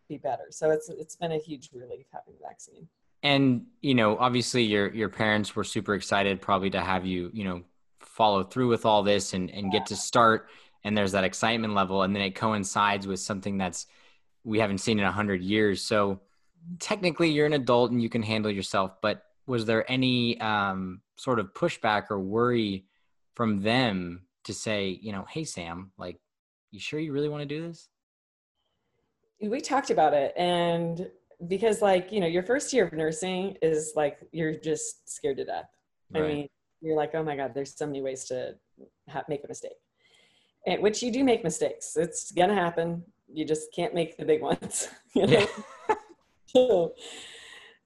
[0.08, 0.46] be better.
[0.50, 2.88] So it's it's been a huge relief having the vaccine.
[3.24, 7.44] And you know, obviously, your your parents were super excited, probably to have you, you
[7.44, 7.64] know,
[8.00, 9.80] follow through with all this and and yeah.
[9.80, 10.50] get to start
[10.84, 13.88] and there's that excitement level and then it coincides with something that's
[14.44, 15.82] we haven't seen in a hundred years.
[15.82, 16.22] So
[16.80, 21.40] technically you're an adult and you can handle yourself but was there any um, sort
[21.40, 22.86] of pushback or worry
[23.36, 26.18] from them to say you know hey sam like
[26.72, 27.88] you sure you really want to do this?
[29.42, 31.10] We talked about it and
[31.48, 35.46] because like you know your first year of nursing is like you're just scared to
[35.46, 35.70] death.
[36.10, 36.24] Right.
[36.24, 36.48] i mean
[36.82, 38.56] you're like oh my god there's so many ways to
[39.10, 39.76] ha- make a mistake
[40.68, 41.98] and, which you do make mistakes.
[41.98, 43.04] It's gonna happen.
[43.34, 44.90] You just can't make the big ones.
[45.16, 45.48] You know?
[45.90, 45.96] yeah.
[46.46, 46.94] so,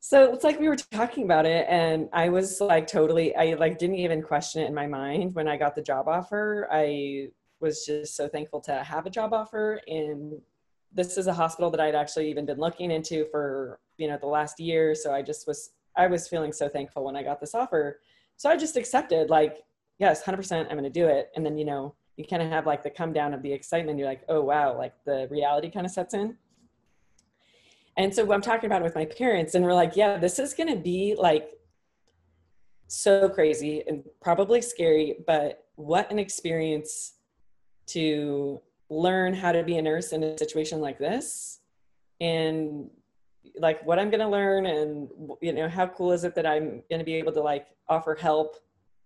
[0.01, 3.33] so it's like we were talking about it, and I was like totally.
[3.37, 6.67] I like didn't even question it in my mind when I got the job offer.
[6.69, 7.29] I
[7.61, 10.41] was just so thankful to have a job offer and
[10.93, 14.27] this is a hospital that I'd actually even been looking into for you know the
[14.27, 14.93] last year.
[14.95, 18.01] So I just was I was feeling so thankful when I got this offer.
[18.37, 19.63] So I just accepted like
[19.99, 21.31] yes, hundred percent, I'm going to do it.
[21.35, 23.97] And then you know you kind of have like the come down of the excitement.
[23.97, 26.37] You're like, oh wow, like the reality kind of sets in.
[27.97, 30.53] And so I'm talking about it with my parents, and we're like, yeah, this is
[30.53, 31.51] gonna be like
[32.87, 37.13] so crazy and probably scary, but what an experience
[37.87, 41.59] to learn how to be a nurse in a situation like this
[42.19, 42.89] and
[43.57, 45.09] like what i'm going to learn and
[45.41, 48.15] you know how cool is it that i'm going to be able to like offer
[48.15, 48.57] help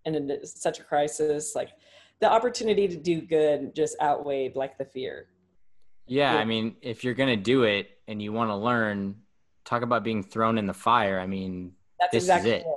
[0.05, 1.69] in such a crisis like
[2.21, 5.27] the opportunity to do good just outweighed like the fear.
[6.07, 6.39] Yeah, yeah.
[6.39, 9.15] I mean, if you're gonna do it and you want to learn,
[9.63, 11.19] talk about being thrown in the fire.
[11.19, 12.67] I mean, That's this exactly is it.
[12.67, 12.75] it.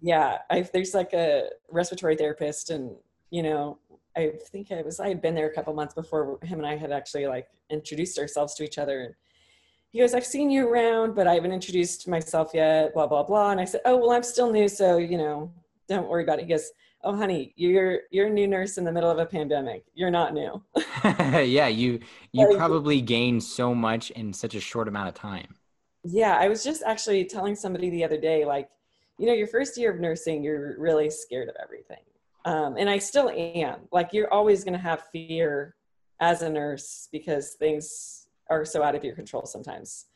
[0.00, 2.96] Yeah, I, there's like a respiratory therapist, and
[3.30, 3.78] you know,
[4.16, 6.76] I think I was I had been there a couple months before him and I
[6.76, 9.00] had actually like introduced ourselves to each other.
[9.00, 9.14] And
[9.90, 13.50] he goes, I've seen you around, but I haven't introduced myself yet, blah, blah, blah.
[13.50, 14.68] And I said, Oh, well, I'm still new.
[14.68, 15.52] So, you know,
[15.88, 16.42] don't worry about it.
[16.42, 16.70] He goes,
[17.04, 19.84] Oh, honey, you're, you're a new nurse in the middle of a pandemic.
[19.94, 20.62] You're not new.
[21.04, 21.66] yeah.
[21.66, 22.00] You,
[22.32, 25.56] you probably gained so much in such a short amount of time.
[26.04, 26.36] Yeah.
[26.38, 28.68] I was just actually telling somebody the other day, like,
[29.18, 32.02] you know, your first year of nursing, you're really scared of everything.
[32.44, 33.80] Um, and I still am.
[33.90, 35.74] Like, you're always going to have fear
[36.20, 40.06] as a nurse because things are so out of your control sometimes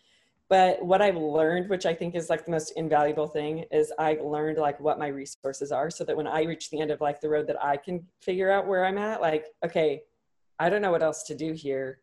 [0.49, 4.21] but what i've learned which i think is like the most invaluable thing is i've
[4.21, 7.21] learned like what my resources are so that when i reach the end of like
[7.21, 10.01] the road that i can figure out where i'm at like okay
[10.59, 12.01] i don't know what else to do here.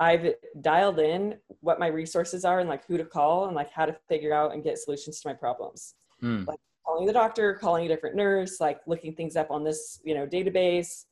[0.00, 3.86] I've dialed in what my resources are and like who to call and like how
[3.86, 5.94] to figure out and get solutions to my problems.
[6.22, 6.46] Mm.
[6.46, 10.14] like calling the doctor calling a different nurse like looking things up on this you
[10.14, 11.04] know database.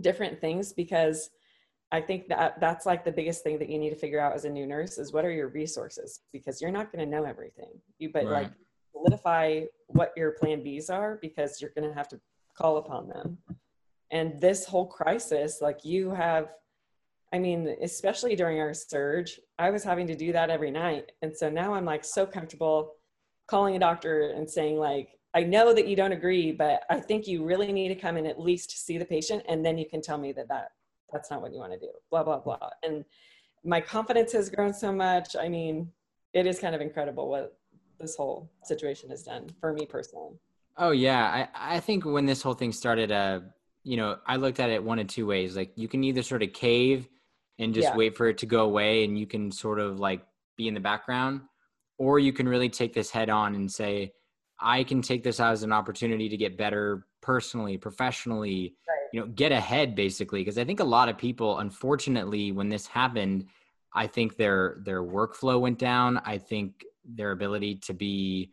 [0.00, 1.30] Different things because
[1.92, 4.44] I think that that's like the biggest thing that you need to figure out as
[4.44, 7.70] a new nurse is what are your resources because you're not going to know everything.
[7.98, 8.42] You but right.
[8.44, 8.52] like
[8.92, 12.20] solidify what your plan Bs are because you're going to have to
[12.56, 13.38] call upon them.
[14.10, 16.48] And this whole crisis, like you have,
[17.32, 21.12] I mean, especially during our surge, I was having to do that every night.
[21.22, 22.92] And so now I'm like so comfortable
[23.46, 27.26] calling a doctor and saying like, I know that you don't agree, but I think
[27.26, 30.00] you really need to come and at least see the patient, and then you can
[30.00, 30.68] tell me that that
[31.14, 32.68] that's not what you want to do blah blah blah.
[32.82, 33.04] And
[33.64, 35.88] my confidence has grown so much i mean
[36.34, 37.56] it is kind of incredible what
[38.00, 40.32] this whole situation has done for me personally.
[40.76, 43.40] Oh yeah i i think when this whole thing started uh
[43.84, 46.42] you know i looked at it one of two ways like you can either sort
[46.42, 47.08] of cave
[47.60, 47.96] and just yeah.
[47.96, 50.22] wait for it to go away and you can sort of like
[50.56, 51.42] be in the background
[51.96, 54.12] or you can really take this head on and say
[54.60, 59.26] i can take this as an opportunity to get better personally professionally right you know
[59.28, 63.46] get ahead basically because i think a lot of people unfortunately when this happened
[63.94, 66.20] i think their their workflow went down.
[66.24, 68.52] I think their ability to be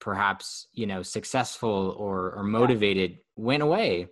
[0.00, 3.18] perhaps you know successful or or motivated yeah.
[3.36, 4.08] went away.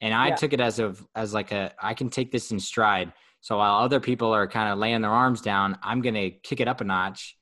[0.00, 0.36] And i yeah.
[0.36, 3.12] took it as of as like a i can take this in stride.
[3.40, 6.60] So while other people are kind of laying their arms down i'm going to kick
[6.60, 7.38] it up a notch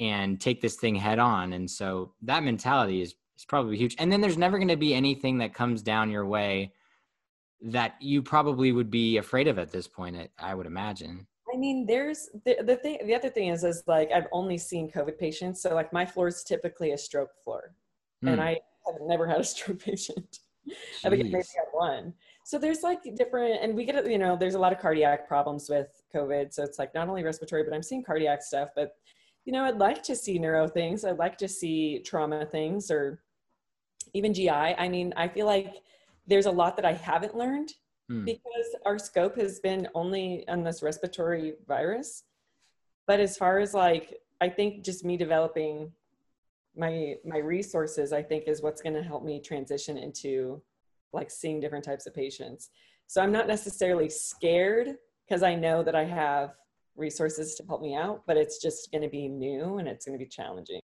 [0.00, 1.52] and take this thing head on.
[1.52, 3.94] And so that mentality is is probably huge.
[3.98, 6.72] And then there's never going to be anything that comes down your way
[7.60, 11.26] that you probably would be afraid of at this point i would imagine.
[11.52, 14.90] I mean there's the, the thing the other thing is is like i've only seen
[14.90, 17.74] covid patients so like my floor is typically a stroke floor.
[18.24, 18.32] Mm.
[18.32, 20.40] and i have never had a stroke patient.
[21.04, 22.14] I think maybe had one.
[22.44, 25.68] So there's like different and we get you know there's a lot of cardiac problems
[25.70, 28.96] with covid so it's like not only respiratory but i'm seeing cardiac stuff but
[29.46, 33.22] you know i'd like to see neuro things i'd like to see trauma things or
[34.12, 35.76] even gi i mean i feel like
[36.26, 37.72] there's a lot that I haven't learned
[38.08, 38.24] hmm.
[38.24, 42.24] because our scope has been only on this respiratory virus.
[43.06, 45.92] But as far as like, I think just me developing
[46.76, 50.62] my my resources, I think is what's going to help me transition into
[51.12, 52.70] like seeing different types of patients.
[53.06, 54.96] So I'm not necessarily scared
[55.26, 56.54] because I know that I have
[56.96, 60.18] resources to help me out, but it's just going to be new and it's going
[60.18, 60.80] to be challenging.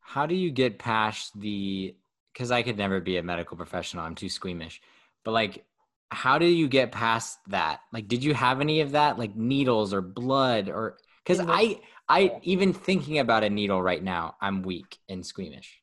[0.00, 1.94] How do you get past the
[2.32, 4.04] because I could never be a medical professional.
[4.04, 4.80] I'm too squeamish.
[5.24, 5.64] But like,
[6.10, 7.80] how do you get past that?
[7.92, 12.40] Like, did you have any of that, like needles or blood, or because I, I
[12.42, 15.80] even thinking about a needle right now, I'm weak and squeamish.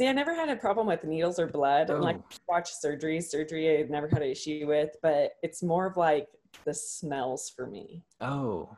[0.00, 1.90] See, I never had a problem with needles or blood.
[1.90, 1.94] Oh.
[1.94, 3.20] And like, watch surgery.
[3.20, 6.28] Surgery, I've never had an issue with, but it's more of like
[6.64, 8.02] the smells for me.
[8.20, 8.76] Oh,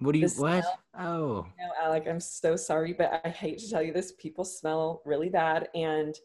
[0.00, 0.64] what do you what?
[0.98, 4.12] Oh, you know, Alec, I'm so sorry, but I hate to tell you this.
[4.18, 6.18] People smell really bad, and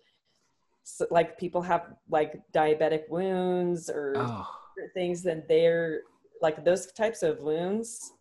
[0.83, 4.47] so, like people have like diabetic wounds or oh.
[4.93, 6.01] things that they're
[6.41, 8.13] like those types of wounds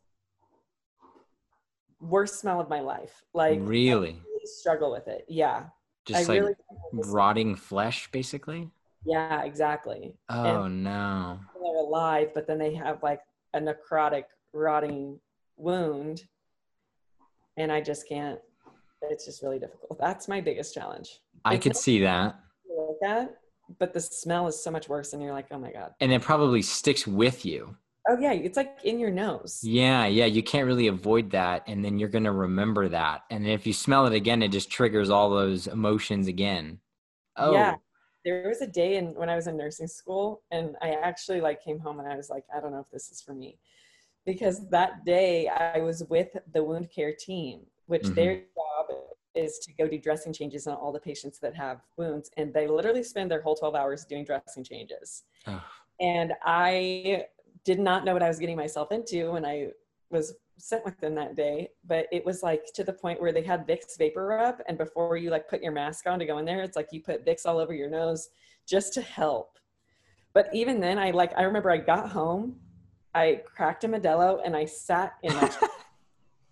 [2.01, 3.25] worst smell of my life.
[3.35, 5.25] Like really, really struggle with it.
[5.29, 5.65] Yeah.
[6.07, 6.55] Just I like really
[6.93, 8.71] rotting flesh basically?
[9.05, 10.17] Yeah exactly.
[10.29, 13.21] Oh and no they're alive but then they have like
[13.55, 15.19] a necrotic rotting
[15.57, 16.23] wound
[17.57, 18.39] and i just can't
[19.03, 19.99] it's just really difficult.
[19.99, 21.21] That's my biggest challenge.
[21.45, 22.39] I could see that
[23.01, 23.37] that,
[23.79, 25.95] but the smell is so much worse, and you're like, oh my god.
[26.01, 27.77] And it probably sticks with you.
[28.09, 29.61] Oh yeah, it's like in your nose.
[29.63, 33.67] Yeah, yeah, you can't really avoid that, and then you're gonna remember that, and if
[33.67, 36.81] you smell it again, it just triggers all those emotions again.
[37.37, 37.53] Oh.
[37.53, 37.75] Yeah,
[38.25, 41.63] there was a day in when I was in nursing school, and I actually like
[41.63, 43.59] came home and I was like, I don't know if this is for me,
[44.25, 48.15] because that day I was with the wound care team, which mm-hmm.
[48.15, 48.43] their
[49.35, 52.31] is to go do dressing changes on all the patients that have wounds.
[52.37, 55.25] And they literally spend their whole 12 hours doing dressing changes.
[55.47, 55.63] Oh.
[56.01, 57.25] And I
[57.65, 59.69] did not know what I was getting myself into when I
[60.11, 63.43] was sent with them that day, but it was like to the point where they
[63.43, 66.63] had Vicks VapoRub, and before you like put your mask on to go in there,
[66.63, 68.29] it's like you put Vicks all over your nose
[68.67, 69.59] just to help.
[70.35, 72.57] But even then, I like I remember I got home,
[73.15, 75.51] I cracked a Modelo, and I sat in my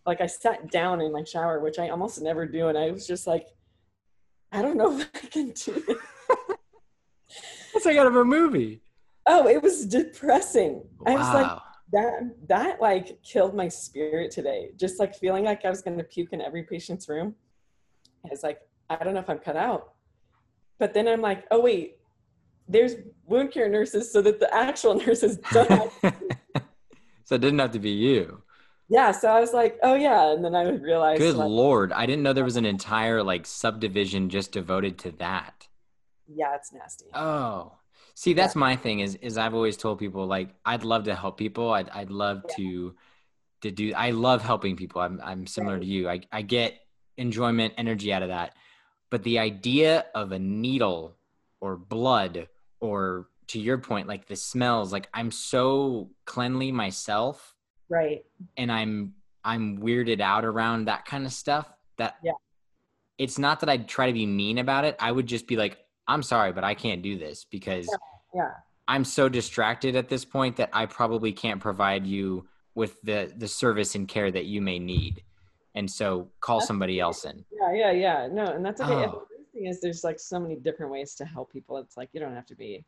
[0.07, 3.07] like I sat down in my shower, which I almost never do, and I was
[3.07, 3.48] just like,
[4.52, 5.98] I don't know if I can do this.
[7.74, 8.80] That's like out of a movie.
[9.26, 10.84] Oh, it was depressing.
[11.00, 11.12] Wow.
[11.12, 11.59] I was like,
[11.92, 14.70] that that like killed my spirit today.
[14.76, 17.34] Just like feeling like I was going to puke in every patient's room.
[18.24, 19.92] It's like I don't know if I'm cut out.
[20.78, 21.98] But then I'm like, oh wait,
[22.68, 22.94] there's
[23.24, 25.92] wound care nurses, so that the actual nurses don't.
[27.24, 28.42] so it didn't have to be you.
[28.89, 31.18] Yeah, so I was like, oh yeah, and then I would realize.
[31.18, 35.11] Good like, lord, I didn't know there was an entire like subdivision just devoted to
[35.12, 35.66] that.
[36.28, 37.07] Yeah, it's nasty.
[37.14, 37.72] Oh,
[38.16, 38.61] See, that's yeah.
[38.61, 41.70] my thing is is I've always told people like I'd love to help people.
[41.72, 42.57] I'd I'd love yeah.
[42.57, 42.95] to
[43.61, 45.03] to do I love helping people.
[45.03, 45.82] I'm I'm similar right.
[45.82, 46.09] to you.
[46.09, 46.80] I I get
[47.18, 48.55] enjoyment, energy out of that.
[49.11, 51.14] But the idea of a needle
[51.61, 52.49] or blood
[52.80, 57.55] or to your point like the smells like I'm so cleanly myself.
[57.89, 58.24] Right.
[58.57, 59.14] And I'm
[59.45, 62.32] I'm weirded out around that kind of stuff that yeah.
[63.18, 64.95] It's not that I'd try to be mean about it.
[65.01, 68.43] I would just be like, I'm sorry, but I can't do this because yeah.
[68.43, 68.51] yeah.
[68.89, 73.49] I'm so distracted at this point that I probably can't provide you with the the
[73.49, 75.22] service and care that you may need.
[75.74, 77.45] And so call that's somebody else in.
[77.51, 78.28] Yeah, yeah, yeah.
[78.30, 78.93] No, and that's okay.
[78.93, 79.26] Oh.
[79.30, 81.78] The thing is there's like so many different ways to help people.
[81.78, 82.84] It's like you don't have to be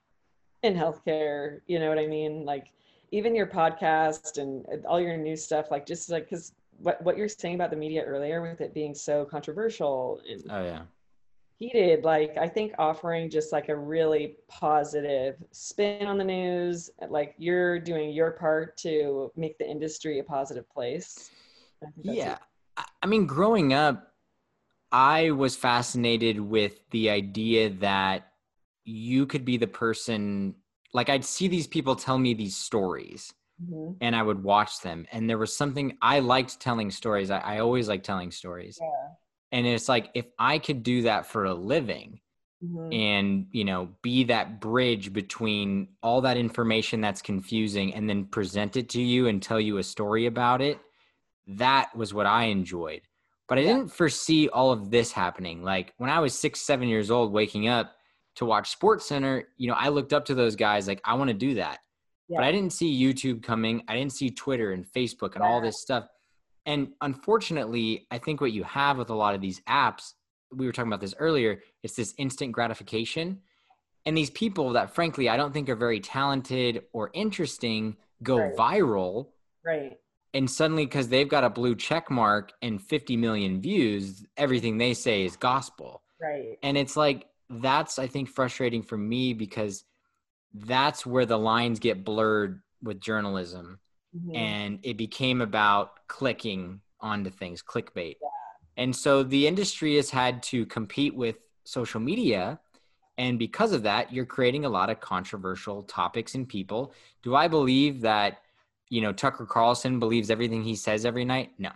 [0.63, 2.45] in healthcare, you know what I mean?
[2.45, 2.73] Like
[3.11, 7.29] even your podcast and all your new stuff, like just like because what what you're
[7.29, 10.83] saying about the media earlier with it being so controversial and oh yeah.
[11.59, 17.35] heated like i think offering just like a really positive spin on the news like
[17.39, 21.31] you're doing your part to make the industry a positive place.
[22.01, 22.39] Yeah.
[22.79, 22.85] it.
[23.03, 24.13] i mean growing up
[24.93, 28.33] i was fascinated with the idea that
[28.85, 30.55] you could be the person
[30.95, 33.33] like i'd see these people tell me these stories
[33.63, 33.93] mm-hmm.
[34.01, 37.59] and i would watch them and there was something i liked telling stories i, I
[37.59, 39.15] always like telling stories yeah
[39.53, 42.21] and it's like if i could do that for a living
[42.65, 42.93] mm-hmm.
[42.93, 48.77] and you know be that bridge between all that information that's confusing and then present
[48.77, 50.79] it to you and tell you a story about it
[51.47, 53.03] that was what i enjoyed
[53.49, 53.75] but i yeah.
[53.75, 57.69] didn't foresee all of this happening like when i was six seven years old waking
[57.69, 57.95] up
[58.39, 61.35] to watch SportsCenter you know i looked up to those guys like i want to
[61.35, 61.79] do that
[62.29, 62.39] yeah.
[62.39, 65.51] but i didn't see youtube coming i didn't see twitter and facebook and yeah.
[65.51, 66.09] all this stuff
[66.69, 70.13] and unfortunately, I think what you have with a lot of these apps,
[70.53, 73.41] we were talking about this earlier, it's this instant gratification.
[74.05, 78.55] And these people that frankly I don't think are very talented or interesting go right.
[78.55, 79.29] viral.
[79.65, 79.97] Right.
[80.35, 84.93] And suddenly because they've got a blue check mark and 50 million views, everything they
[84.93, 86.03] say is gospel.
[86.21, 86.59] Right.
[86.63, 89.85] And it's like that's I think frustrating for me because
[90.55, 93.79] that's where the lines get blurred with journalism
[94.17, 94.35] mm-hmm.
[94.35, 98.17] and it became about clicking onto things, clickbait.
[98.21, 98.29] Yeah.
[98.77, 102.61] And so the industry has had to compete with social media.
[103.19, 106.93] And because of that, you're creating a lot of controversial topics and people.
[107.23, 108.39] Do I believe that,
[108.89, 111.53] you know, Tucker Carlson believes everything he says every night?
[111.59, 111.71] No.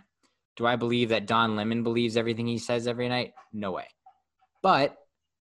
[0.55, 3.33] Do I believe that Don Lemon believes everything he says every night?
[3.51, 3.87] No way.
[4.61, 4.97] But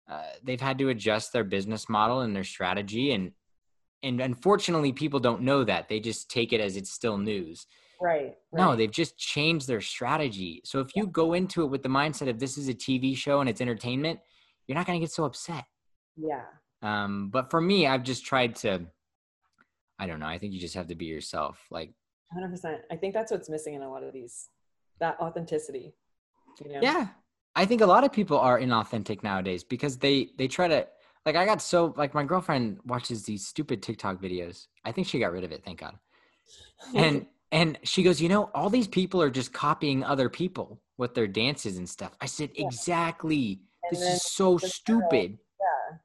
[0.09, 3.13] uh, they've had to adjust their business model and their strategy.
[3.13, 3.31] And
[4.01, 5.87] and unfortunately people don't know that.
[5.87, 7.65] They just take it as it's still news.
[8.01, 8.61] Right, right.
[8.61, 10.61] no they've just changed their strategy.
[10.65, 13.39] So if you go into it with the mindset of this is a tv show
[13.39, 14.19] and it's entertainment
[14.67, 15.63] you're not going to get so upset.
[16.17, 16.41] Yeah.
[16.81, 18.85] Um but for me i've just tried to
[19.99, 21.93] i don't know i think you just have to be yourself like
[22.37, 24.49] 100% i think that's what's missing in a lot of these
[24.99, 25.93] that authenticity
[26.63, 26.79] you know?
[26.81, 27.07] yeah
[27.55, 30.87] i think a lot of people are inauthentic nowadays because they they try to
[31.25, 34.67] like I got so like my girlfriend watches these stupid TikTok videos.
[34.83, 35.95] I think she got rid of it, thank God.
[36.95, 41.13] And and she goes, you know, all these people are just copying other people with
[41.13, 42.11] their dances and stuff.
[42.19, 42.65] I said, yeah.
[42.65, 43.61] exactly.
[43.83, 45.37] And this is so stupid.
[45.61, 45.97] Yeah.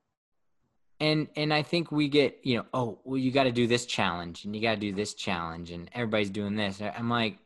[1.01, 3.87] And and I think we get, you know, oh, well, you got to do this
[3.87, 6.81] challenge and you got to do this challenge and everybody's doing this.
[6.81, 7.39] I'm like,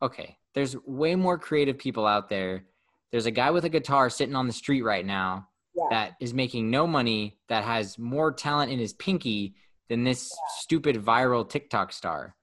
[0.00, 2.66] okay, there's way more creative people out there.
[3.12, 5.84] There's a guy with a guitar sitting on the street right now yeah.
[5.90, 9.54] that is making no money that has more talent in his pinky
[9.88, 10.54] than this yeah.
[10.60, 12.34] stupid viral TikTok star.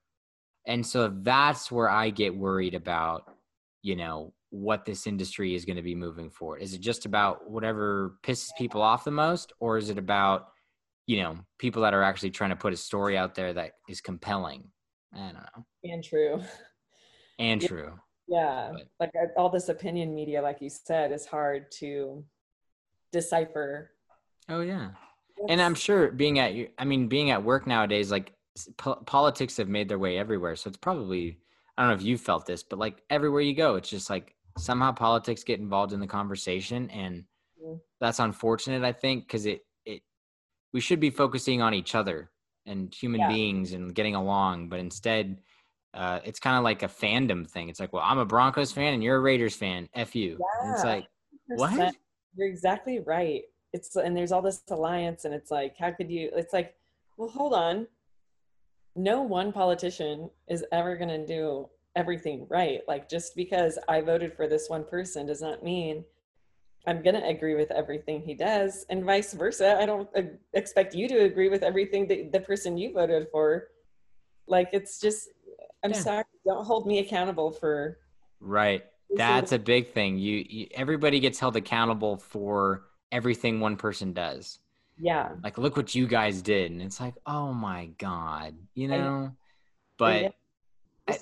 [0.67, 3.23] And so that's where I get worried about,
[3.81, 6.61] you know, what this industry is going to be moving forward.
[6.61, 10.49] Is it just about whatever pisses people off the most, or is it about,
[11.07, 14.01] you know, people that are actually trying to put a story out there that is
[14.01, 14.69] compelling?
[15.13, 15.65] I don't know.
[15.85, 16.41] And true.
[17.39, 17.99] and true.
[18.29, 18.71] Yeah.
[18.99, 19.11] But.
[19.15, 22.23] Like all this opinion media, like you said, is hard to
[23.11, 23.91] decipher.
[24.47, 24.91] Oh, yeah.
[25.47, 28.33] and I'm sure being at, I mean, being at work nowadays, like
[28.77, 30.55] po- politics have made their way everywhere.
[30.55, 31.39] So it's probably,
[31.77, 34.35] I don't know if you felt this, but like everywhere you go, it's just like
[34.57, 36.89] somehow politics get involved in the conversation.
[36.89, 37.23] And
[37.63, 37.75] mm-hmm.
[38.01, 40.01] that's unfortunate, I think, because it, it,
[40.73, 42.31] we should be focusing on each other
[42.65, 43.29] and human yeah.
[43.29, 44.69] beings and getting along.
[44.69, 45.39] But instead,
[45.93, 47.69] uh, it's kind of like a fandom thing.
[47.69, 49.89] It's like, well, I'm a Broncos fan and you're a Raiders fan.
[49.93, 50.37] F you.
[50.39, 51.07] Yeah, it's like,
[51.51, 51.77] 100%.
[51.77, 51.95] what?
[52.35, 53.43] You're exactly right.
[53.73, 56.31] It's and there's all this alliance, and it's like, how could you?
[56.35, 56.75] It's like,
[57.17, 57.87] well, hold on.
[58.95, 62.81] No one politician is ever going to do everything right.
[62.87, 66.03] Like just because I voted for this one person does not mean
[66.87, 69.77] I'm going to agree with everything he does, and vice versa.
[69.79, 70.21] I don't uh,
[70.53, 73.67] expect you to agree with everything that the person you voted for.
[74.47, 75.29] Like it's just
[75.83, 75.99] I'm yeah.
[75.99, 77.97] sorry, don't hold me accountable for.
[78.39, 78.83] Right.
[79.15, 80.17] That's a big thing.
[80.17, 84.59] You, you, everybody gets held accountable for everything one person does.
[84.97, 85.29] Yeah.
[85.43, 89.31] Like look what you guys did and it's like, "Oh my god." You know?
[89.97, 90.35] But
[91.07, 91.17] I,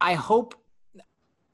[0.00, 0.54] I hope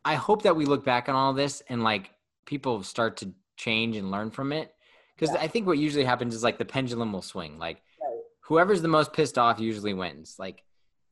[0.05, 2.11] I hope that we look back on all this and like
[2.47, 4.75] people start to change and learn from it
[5.17, 5.41] because yeah.
[5.41, 7.59] I think what usually happens is like the pendulum will swing.
[7.59, 8.21] Like right.
[8.41, 10.37] whoever's the most pissed off usually wins.
[10.39, 10.63] Like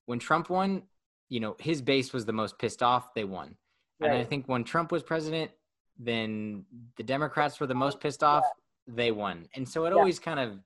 [0.07, 0.83] when Trump won,
[1.29, 3.57] you know, his base was the most pissed off, they won.
[4.01, 4.11] Right.
[4.11, 5.51] And I think when Trump was president,
[5.99, 6.65] then
[6.97, 8.45] the Democrats were the most pissed off,
[8.87, 8.95] yeah.
[8.97, 9.47] they won.
[9.55, 9.97] And so it yeah.
[9.97, 10.59] always kind of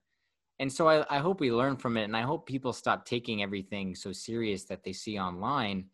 [0.61, 3.43] and so I, I hope we learn from it and I hope people stop taking
[3.43, 5.85] everything so serious that they see online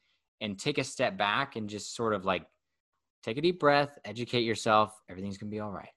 [0.40, 2.46] and take a step back and just sort of like
[3.22, 5.90] take a deep breath, educate yourself, everything's gonna be all right.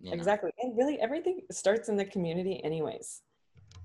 [0.00, 0.16] You know?
[0.16, 0.50] Exactly.
[0.58, 3.22] And really everything starts in the community anyways.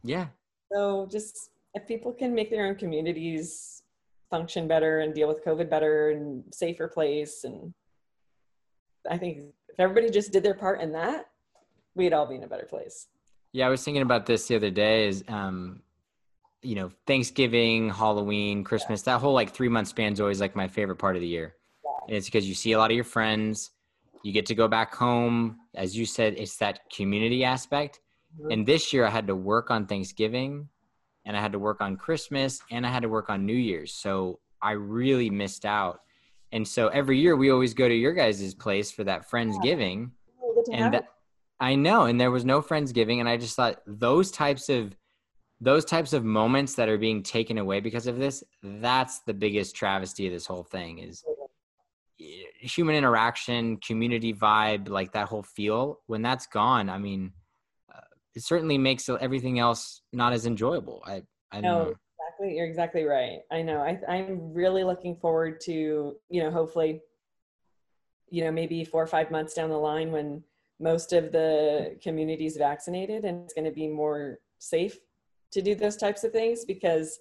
[0.03, 0.27] Yeah.
[0.73, 3.83] So just if people can make their own communities
[4.29, 7.73] function better and deal with COVID better and safer place, and
[9.09, 11.29] I think if everybody just did their part in that,
[11.95, 13.07] we'd all be in a better place.
[13.53, 15.07] Yeah, I was thinking about this the other day.
[15.07, 15.81] Is um,
[16.61, 19.13] you know, Thanksgiving, Halloween, Christmas, yeah.
[19.13, 21.55] that whole like three month span is always like my favorite part of the year.
[21.85, 21.91] Yeah.
[22.07, 23.71] And it's because you see a lot of your friends,
[24.23, 25.57] you get to go back home.
[25.75, 27.99] As you said, it's that community aspect.
[28.39, 28.51] Mm-hmm.
[28.51, 30.67] And this year I had to work on Thanksgiving
[31.27, 33.93] and I had to work on Christmas and I had to work on New Year's.
[33.93, 35.99] So I really missed out.
[36.53, 40.11] And so every year we always go to your guys' place for that Friendsgiving.
[40.71, 41.09] And that,
[41.59, 43.19] I know, and there was no Friendsgiving.
[43.19, 44.95] And I just thought those types of
[45.59, 49.75] those types of moments that are being taken away because of this, that's the biggest
[49.75, 51.23] travesty of this whole thing is
[52.59, 55.99] human interaction, community vibe, like that whole feel.
[56.05, 57.33] When that's gone, I mean,
[58.37, 61.01] it certainly makes everything else not as enjoyable.
[61.07, 61.85] I, I know.
[61.85, 61.95] know.
[62.19, 62.55] Exactly.
[62.55, 63.39] You're exactly right.
[63.51, 63.79] I know.
[63.79, 67.01] I, I'm really looking forward to, you know, hopefully,
[68.29, 70.43] you know, maybe four or five months down the line when
[70.79, 74.99] most of the community is vaccinated and it's going to be more safe
[75.49, 77.17] to do those types of things because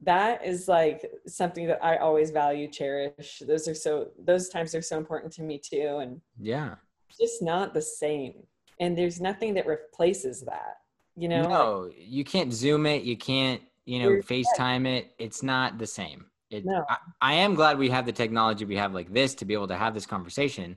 [0.00, 3.42] that is like something that I always value, cherish.
[3.46, 5.98] Those are so, those times are so important to me too.
[6.02, 6.74] And yeah,
[7.16, 8.42] just not the same
[8.80, 10.76] and there's nothing that replaces that
[11.16, 15.78] you know no you can't zoom it you can't you know facetime it it's not
[15.78, 16.26] the same.
[16.50, 16.84] It, no.
[16.86, 19.68] I, I am glad we have the technology we have like this to be able
[19.68, 20.76] to have this conversation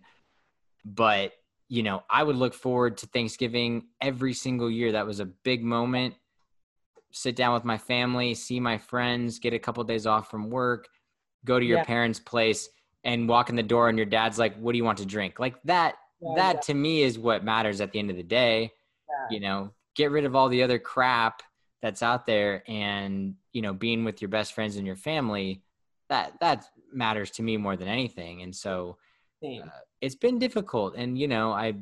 [0.85, 1.33] but
[1.67, 4.93] you know i would look forward to thanksgiving every single year.
[4.93, 6.15] That was a big moment.
[7.11, 10.49] Sit down with my family see my friends get a couple of days off from
[10.49, 10.87] work
[11.45, 11.83] go to your yeah.
[11.83, 12.69] parents place
[13.03, 15.39] and walk in the door and your dad's like what do you want to drink?
[15.39, 16.61] Like that yeah, that yeah.
[16.61, 18.71] to me is what matters at the end of the day.
[19.07, 19.35] Yeah.
[19.35, 21.41] you know get rid of all the other crap
[21.81, 25.61] that's out there and you know being with your best friends and your family
[26.09, 28.41] that that matters to me more than anything.
[28.41, 28.97] And so
[29.43, 29.67] uh,
[30.01, 30.95] it's been difficult.
[30.95, 31.75] And you know i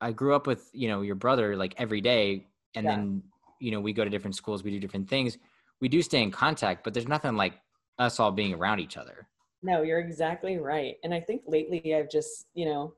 [0.00, 2.46] i grew up with you know your brother like every day.
[2.74, 3.22] And then
[3.58, 4.62] you know we go to different schools.
[4.62, 5.38] We do different things.
[5.80, 7.54] We do stay in contact but there's nothing like
[7.98, 9.28] us all being around each other.
[9.62, 10.96] No you're exactly right.
[11.04, 12.94] And i think lately i've just you know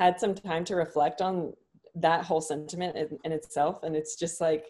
[0.00, 1.52] had some time to reflect on
[1.94, 3.82] that whole sentiment in, in itself.
[3.82, 4.64] And it's just like,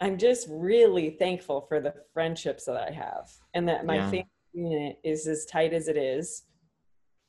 [0.00, 4.04] I'm just really thankful for the friendships that I have and that my yeah.
[4.10, 6.42] family unit is as tight as it is.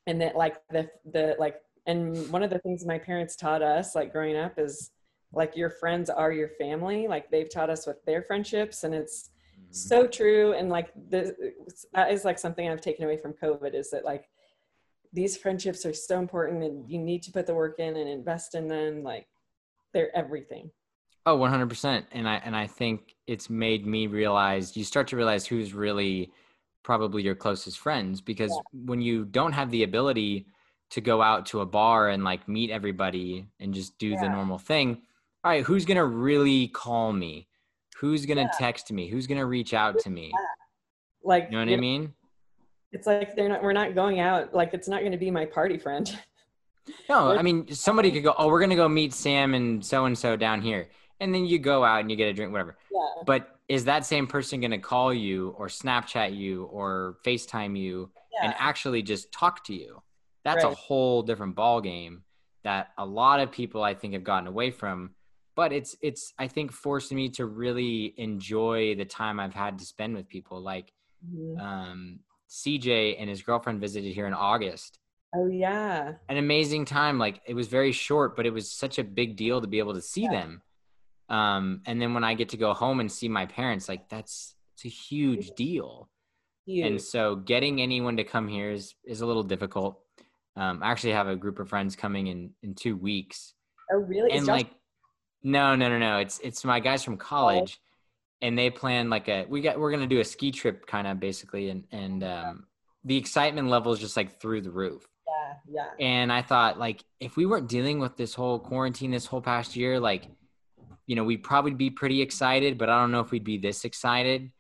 [0.08, 3.94] And that like the, the, like, and one of the things my parents taught us
[3.94, 4.90] like growing up is
[5.32, 7.08] like your friends are your family.
[7.08, 9.74] Like they've taught us with their friendships and it's mm-hmm.
[9.74, 10.54] so true.
[10.54, 11.34] And like this
[11.94, 14.28] that is like something I've taken away from COVID is that like
[15.14, 18.56] these friendships are so important and you need to put the work in and invest
[18.56, 19.28] in them like
[19.94, 20.72] they're everything.
[21.26, 25.46] Oh 100% and i and i think it's made me realize you start to realize
[25.46, 26.32] who's really
[26.82, 28.80] probably your closest friends because yeah.
[28.86, 30.48] when you don't have the ability
[30.90, 34.22] to go out to a bar and like meet everybody and just do yeah.
[34.22, 35.00] the normal thing
[35.44, 37.48] all right who's gonna really call me?
[38.00, 38.58] Who's gonna yeah.
[38.58, 39.08] text me?
[39.08, 40.32] Who's gonna reach out to me?
[41.24, 42.16] Like you know what i mean
[42.92, 45.78] it's like they're not we're not going out like it's not gonna be my party
[45.78, 46.18] friend
[47.10, 50.18] no i mean somebody could go oh we're gonna go meet sam and so and
[50.18, 50.90] so down here
[51.20, 53.24] and then you go out and you get a drink whatever yeah.
[53.26, 58.10] but is that same person going to call you or snapchat you or facetime you
[58.34, 58.46] yeah.
[58.46, 60.02] and actually just talk to you
[60.44, 60.74] that's right.
[60.74, 62.24] a whole different ball game
[62.64, 65.12] that a lot of people i think have gotten away from
[65.56, 69.86] but it's it's i think forced me to really enjoy the time i've had to
[69.86, 70.92] spend with people like
[71.26, 71.60] mm-hmm.
[71.62, 72.20] um,
[72.52, 75.00] cj and his girlfriend visited here in august
[75.36, 79.04] oh yeah an amazing time like it was very short but it was such a
[79.04, 80.32] big deal to be able to see yeah.
[80.32, 80.62] them
[81.32, 84.54] um, and then when I get to go home and see my parents, like that's
[84.76, 86.10] it's a huge deal.
[86.66, 86.86] Huge.
[86.86, 90.02] And so getting anyone to come here is is a little difficult.
[90.58, 93.54] Um, I actually have a group of friends coming in in two weeks.
[93.94, 94.32] Oh, really?
[94.32, 94.70] And like,
[95.42, 96.18] no, no, no, no.
[96.18, 97.91] It's it's my guys from college, oh.
[98.42, 101.20] And they plan like a we got we're gonna do a ski trip kind of
[101.20, 102.66] basically, and and um,
[103.04, 105.08] the excitement level is just like through the roof.
[105.28, 106.06] Yeah, yeah.
[106.06, 109.76] And I thought like if we weren't dealing with this whole quarantine this whole past
[109.76, 110.28] year, like
[111.08, 113.86] you know, we'd probably be pretty excited, but I don't know if we'd be this
[113.86, 114.52] excited.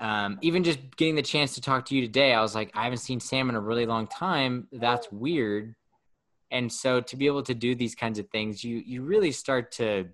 [0.00, 2.84] Um, even just getting the chance to talk to you today, I was like, I
[2.84, 4.68] haven't seen Sam in a really long time.
[4.70, 5.74] That's weird.
[6.50, 9.72] And so to be able to do these kinds of things, you you really start
[9.72, 10.06] to,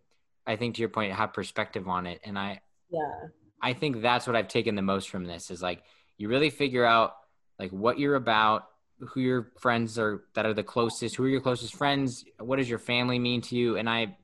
[0.46, 2.20] I think to your point, have perspective on it.
[2.24, 2.60] And I
[2.90, 3.28] yeah,
[3.62, 5.82] I think that's what I've taken the most from this is like
[6.18, 7.14] you really figure out
[7.58, 8.66] like what you're about,
[8.98, 12.68] who your friends are that are the closest, who are your closest friends, what does
[12.68, 14.16] your family mean to you, and I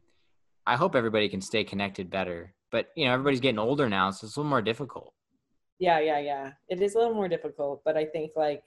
[0.67, 2.55] I hope everybody can stay connected better.
[2.71, 5.13] But you know, everybody's getting older now, so it's a little more difficult.
[5.79, 6.53] Yeah, yeah, yeah.
[6.69, 8.65] It is a little more difficult, but I think like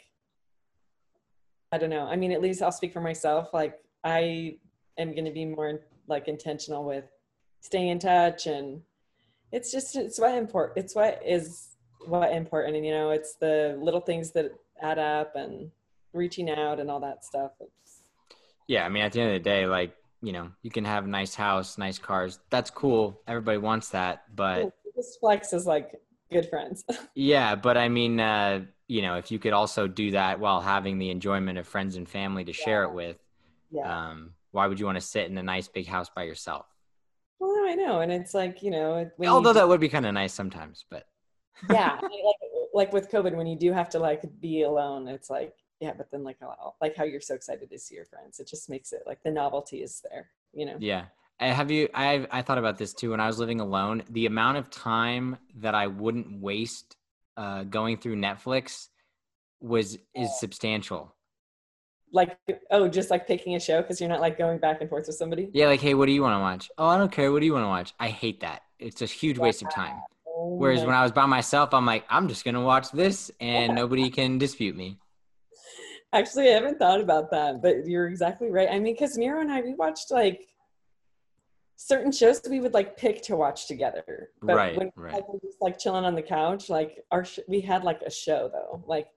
[1.71, 2.07] I don't know.
[2.07, 3.53] I mean, at least I'll speak for myself.
[3.53, 4.57] Like I
[4.97, 7.05] am going to be more like intentional with
[7.61, 8.81] staying in touch and
[9.53, 11.69] it's just it's what important it's what is
[12.07, 14.51] what important and you know it's the little things that
[14.81, 15.71] add up and
[16.11, 18.01] reaching out and all that stuff it's,
[18.67, 21.03] yeah i mean at the end of the day like you know, you can have
[21.03, 22.39] a nice house, nice cars.
[22.49, 23.21] That's cool.
[23.27, 25.99] Everybody wants that, but this flex is like
[26.31, 26.85] good friends.
[27.13, 30.97] yeah, but I mean, uh, you know, if you could also do that while having
[30.97, 32.65] the enjoyment of friends and family to yeah.
[32.65, 33.17] share it with,
[33.69, 34.11] yeah.
[34.11, 36.65] um, why would you want to sit in a nice big house by yourself?
[37.65, 40.33] I know, and it's like you know, although you, that would be kind of nice
[40.33, 41.07] sometimes, but
[41.69, 42.11] yeah, like,
[42.73, 46.09] like with COVID, when you do have to like be alone, it's like yeah, but
[46.11, 48.93] then like how, like how you're so excited to see your friends, it just makes
[48.93, 50.77] it like the novelty is there, you know?
[50.79, 51.05] Yeah.
[51.39, 51.89] Have you?
[51.93, 54.03] I I thought about this too when I was living alone.
[54.09, 56.95] The amount of time that I wouldn't waste
[57.35, 58.87] uh, going through Netflix
[59.59, 61.13] was is substantial.
[62.13, 62.37] Like
[62.71, 65.15] oh, just like picking a show because you're not like going back and forth with
[65.15, 65.49] somebody.
[65.51, 66.69] Yeah, like hey, what do you want to watch?
[66.77, 67.31] Oh, I don't care.
[67.31, 67.93] What do you want to watch?
[67.99, 68.61] I hate that.
[68.79, 69.99] It's a huge waste of time.
[70.27, 73.71] Oh Whereas when I was by myself, I'm like, I'm just gonna watch this, and
[73.71, 73.75] yeah.
[73.75, 74.99] nobody can dispute me.
[76.13, 78.69] Actually, I haven't thought about that, but you're exactly right.
[78.71, 80.47] I mean, because Miro and I, we watched like
[81.75, 84.29] certain shows we would like pick to watch together.
[84.41, 85.13] But right, when right.
[85.13, 88.49] Like, just like chilling on the couch, like our sh- we had like a show
[88.51, 89.07] though, like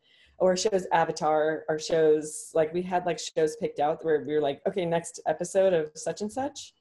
[0.41, 4.41] our shows Avatar, or shows like we had like shows picked out where we were
[4.41, 6.75] like, okay, next episode of such and such.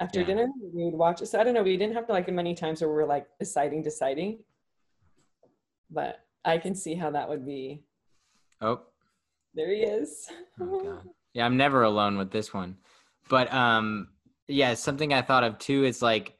[0.00, 0.26] After yeah.
[0.26, 1.26] dinner, we would watch it.
[1.26, 1.62] So I don't know.
[1.62, 4.38] We didn't have to like many times where we are like deciding, deciding.
[5.90, 7.84] But I can see how that would be.
[8.60, 8.80] Oh,
[9.54, 10.28] there he is.
[10.60, 11.00] oh,
[11.34, 12.76] yeah, I'm never alone with this one.
[13.28, 14.08] But um
[14.48, 16.36] yeah, something I thought of too is like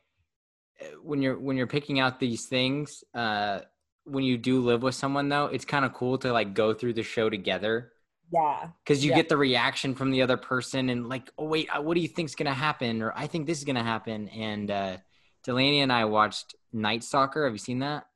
[1.03, 3.61] when you're when you're picking out these things, uh
[4.05, 6.95] when you do live with someone though, it's kind of cool to like go through
[6.95, 7.93] the show together.
[8.33, 8.69] Yeah.
[8.87, 9.17] Cuz you yeah.
[9.17, 12.09] get the reaction from the other person and like, "Oh wait, uh, what do you
[12.09, 14.97] think's going to happen?" or "I think this is going to happen." And uh
[15.45, 17.45] Delaney and I watched Night Stalker.
[17.45, 18.07] Have you seen that?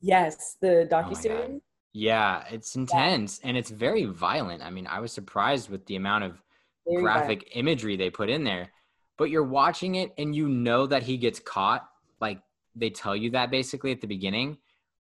[0.00, 1.50] Yes, the docu series.
[1.50, 1.60] Oh
[1.92, 3.48] yeah, it's intense yeah.
[3.48, 4.62] and it's very violent.
[4.62, 6.42] I mean, I was surprised with the amount of
[6.86, 7.56] very graphic violent.
[7.56, 8.70] imagery they put in there.
[9.18, 11.86] But you're watching it and you know that he gets caught.
[12.20, 12.40] Like
[12.74, 14.58] they tell you that basically at the beginning.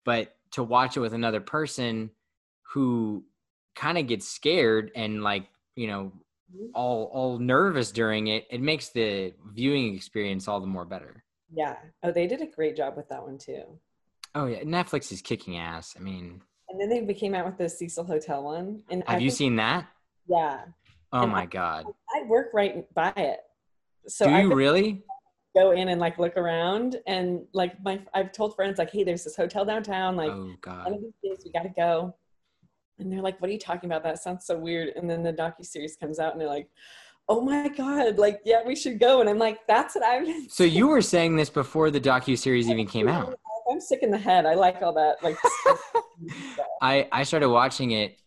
[0.09, 2.09] But to watch it with another person
[2.73, 3.27] who
[3.77, 6.13] kind of gets scared and like, you know,
[6.73, 11.25] all all nervous during it, it makes the viewing experience all the more better.
[11.53, 11.77] Yeah.
[12.03, 13.65] Oh, they did a great job with that one too.
[14.35, 15.95] Oh yeah, Netflix is kicking ass.
[15.95, 16.41] I mean,
[16.71, 18.83] and then they came out with the Cecil Hotel one.
[18.89, 19.89] And have I you seen that?
[20.27, 20.61] Yeah.
[21.13, 21.85] Oh and my I, god.
[22.17, 23.41] I work right by it.
[24.07, 25.05] So do you really?
[25.59, 29.25] Go in and like look around and like my I've told friends like, hey, there's
[29.25, 30.17] this hotel downtown.
[30.17, 32.15] Like oh god, one of these days we gotta go.
[32.99, 34.03] And they're like, what are you talking about?
[34.03, 34.89] That sounds so weird.
[34.97, 36.69] And then the docu series comes out and they're like,
[37.29, 39.21] oh my god, like yeah, we should go.
[39.21, 40.25] And I'm like, that's what I've.
[40.25, 43.39] Been so you were saying this before the docu series even came out.
[43.71, 44.47] I'm sick in the head.
[44.47, 45.23] I like all that.
[45.23, 45.37] Like,
[46.83, 48.19] I I started watching it,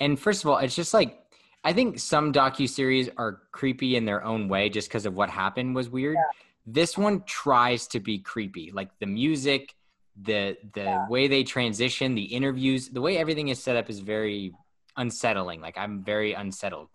[0.00, 1.20] and first of all, it's just like
[1.64, 5.30] I think some docu series are creepy in their own way, just because of what
[5.30, 6.16] happened was weird.
[6.16, 6.22] Yeah.
[6.70, 9.74] This one tries to be creepy, like the music,
[10.20, 11.08] the the yeah.
[11.08, 14.52] way they transition, the interviews, the way everything is set up is very
[14.96, 15.62] unsettling.
[15.62, 16.88] Like I'm very unsettled.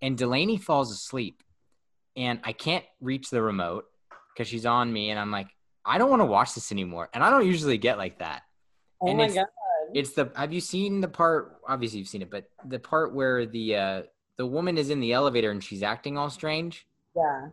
[0.00, 1.42] And Delaney falls asleep,
[2.16, 3.86] and I can't reach the remote
[4.32, 5.48] because she's on me, and I'm like,
[5.84, 7.08] I don't want to watch this anymore.
[7.12, 8.42] And I don't usually get like that.
[9.00, 9.46] Oh and my it's, god.
[9.94, 13.46] It's the have you seen the part obviously you've seen it, but the part where
[13.46, 14.02] the uh
[14.36, 16.86] the woman is in the elevator and she's acting all strange?
[17.16, 17.48] Yeah.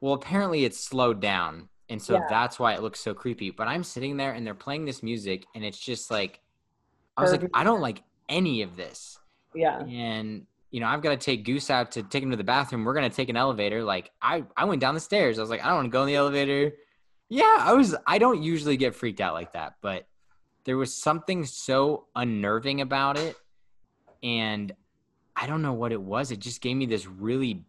[0.00, 1.68] Well, apparently it's slowed down.
[1.88, 2.26] And so Yeah.
[2.28, 3.50] that's why it looks so creepy.
[3.50, 6.40] But I'm sitting there and they're playing this music and it's just like
[7.16, 9.18] I was like, I don't like any of this.
[9.54, 9.80] Yeah.
[9.84, 12.84] And you know, I've got to take Goose out to take him to the bathroom.
[12.84, 13.82] We're gonna take an elevator.
[13.82, 15.38] Like I, I went down the stairs.
[15.38, 16.72] I was like, I don't want to go in the elevator.
[17.28, 17.96] Yeah, I was.
[18.06, 20.06] I don't usually get freaked out like that, but
[20.64, 23.36] there was something so unnerving about it,
[24.22, 24.72] and
[25.34, 26.30] I don't know what it was.
[26.30, 27.64] It just gave me this really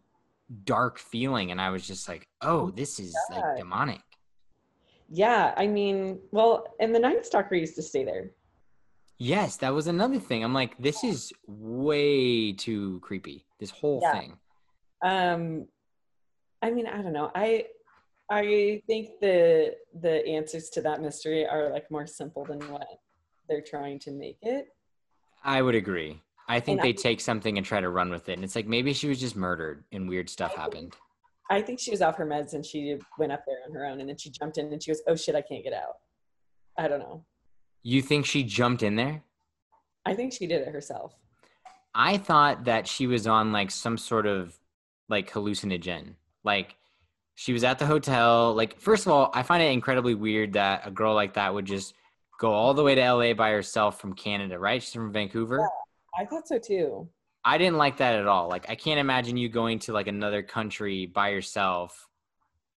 [0.64, 4.00] dark feeling, and I was just like, oh, this is like demonic.
[5.10, 5.54] Yeah.
[5.56, 8.30] I mean, well, and the Night Stalker used to stay there.
[9.18, 10.44] Yes, that was another thing.
[10.44, 13.44] I'm like, this is way too creepy.
[13.58, 14.12] This whole Yeah.
[14.12, 14.38] thing.
[15.02, 15.68] Um,
[16.62, 17.30] I mean, I don't know.
[17.34, 17.66] I
[18.30, 22.86] I think the the answers to that mystery are like more simple than what
[23.48, 24.68] they're trying to make it.
[25.42, 26.20] I would agree.
[26.48, 28.32] I think And I- they take something and try to run with it.
[28.34, 30.96] And it's like maybe she was just murdered and weird stuff happened.
[31.50, 34.00] I think she was off her meds and she went up there on her own
[34.00, 35.96] and then she jumped in and she goes, "Oh shit, I can't get out."
[36.76, 37.24] I don't know.
[37.82, 39.22] You think she jumped in there?
[40.04, 41.14] I think she did it herself.
[41.94, 44.58] I thought that she was on like some sort of
[45.08, 46.14] like hallucinogen.
[46.44, 46.76] Like
[47.34, 48.54] she was at the hotel.
[48.54, 51.64] Like, first of all, I find it incredibly weird that a girl like that would
[51.66, 51.94] just
[52.38, 54.82] go all the way to LA by herself from Canada, right?
[54.82, 55.68] She's from Vancouver.
[56.18, 57.08] I thought so too.
[57.44, 58.48] I didn't like that at all.
[58.48, 62.08] Like, I can't imagine you going to like another country by yourself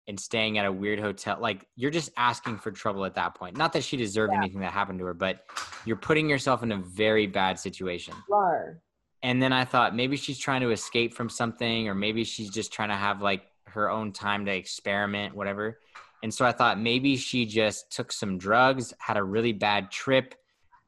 [0.07, 1.39] and staying at a weird hotel.
[1.41, 3.57] Like, you're just asking for trouble at that point.
[3.57, 4.41] Not that she deserved Yeah.
[4.41, 5.45] anything that happened to her, but
[5.85, 8.15] you're putting yourself in a very bad situation.
[8.33, 8.81] Are.
[9.23, 12.73] And then I thought maybe she's trying to escape from something, or maybe she's just
[12.73, 15.79] trying to have like her own time to experiment, whatever.
[16.23, 20.35] And so I thought maybe she just took some drugs, had a really bad trip,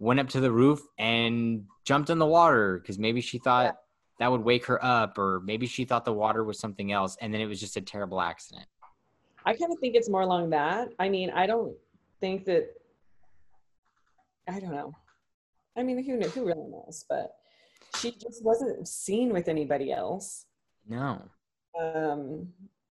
[0.03, 3.77] went up to the roof and jumped in the water because maybe she thought
[4.19, 7.33] that would wake her up, or maybe she thought the water was something else, and
[7.33, 8.67] then it was just a terrible accident.
[9.47, 10.89] I kind of think it's more along that.
[10.99, 11.75] I mean, I don't
[12.21, 12.65] think that.
[14.49, 14.93] I don't know.
[15.77, 17.05] I mean, who who really knows?
[17.09, 17.37] But
[17.97, 20.47] she just wasn't seen with anybody else.
[20.89, 21.23] No.
[21.81, 22.49] Um,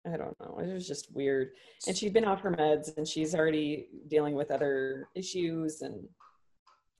[0.06, 0.60] I don't know.
[0.60, 1.50] It was just weird.
[1.88, 5.82] And she'd been off her meds, and she's already dealing with other issues.
[5.82, 6.08] And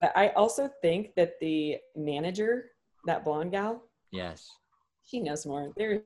[0.02, 2.72] but I also think that the manager,
[3.06, 4.50] that blonde gal, Yes.
[5.06, 5.72] she knows more.
[5.78, 6.02] There's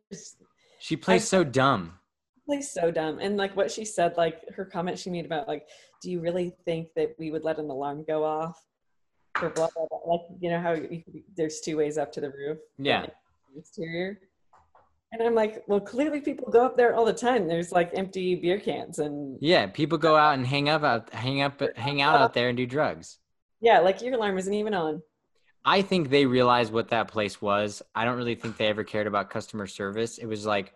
[0.79, 1.99] She plays so dumb.
[2.47, 5.65] like so dumb and like what she said like her comment she made about like
[6.01, 8.61] do you really think that we would let an alarm go off
[9.39, 11.01] for blah blah blah like you know how you,
[11.37, 13.05] there's two ways up to the roof Yeah.
[13.57, 14.19] exterior
[15.13, 18.35] and i'm like well clearly people go up there all the time there's like empty
[18.35, 19.67] beer cans and Yeah.
[19.67, 22.65] People go out and hang up out hang up hang out out there and do
[22.65, 23.19] drugs.
[23.63, 25.01] Yeah like your alarm isn't even on
[25.65, 27.81] I think they realized what that place was.
[27.95, 30.17] I don't really think they ever cared about customer service.
[30.17, 30.73] It was like,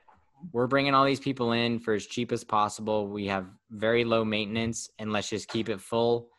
[0.53, 3.05] we're bringing all these people in for as cheap as possible.
[3.05, 6.29] We have very low maintenance, and let's just keep it full.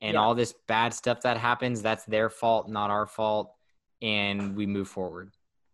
[0.00, 0.20] And Yeah.
[0.20, 3.52] all this bad stuff that happens, that's their fault, not our fault.
[4.00, 5.32] And we move forward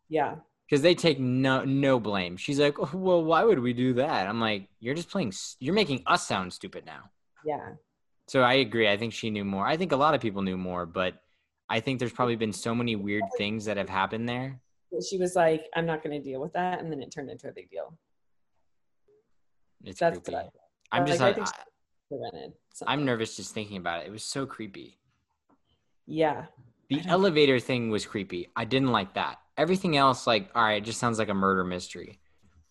[0.08, 0.34] yeah
[0.66, 2.36] because they take no no blame.
[2.36, 4.26] She's like, oh, well, why would we do that?
[4.26, 5.28] I'm like, you're just playing.
[5.28, 7.02] s- You're making us sound stupid now.
[7.46, 7.74] yeah
[8.28, 8.88] So I agree.
[8.88, 9.66] I think she knew more.
[9.66, 11.22] I think a lot of people knew more, but
[11.68, 14.60] I think there's probably been so many weird things that have happened there.
[15.10, 17.48] She was like i'm not going to deal with that and then it turned into
[17.48, 17.98] a big deal
[19.82, 20.32] It's that's creepy.
[20.36, 20.52] what
[20.92, 21.46] I'm like, just I I, think
[22.08, 22.92] prevented something.
[22.92, 24.06] I'm nervous just thinking about it.
[24.06, 25.00] It was so creepy.
[26.06, 26.44] yeah
[26.90, 28.50] The I don't- elevator thing was creepy.
[28.54, 29.38] I didn't like that.
[29.56, 32.20] Everything else, like, all right, it just sounds like a murder mystery.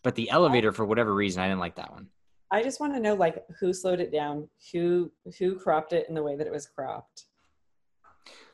[0.02, 2.08] But the elevator, for whatever reason, I didn't like that one.
[2.54, 6.14] I just want to know like who slowed it down, who who cropped it in
[6.14, 7.26] the way that it was cropped.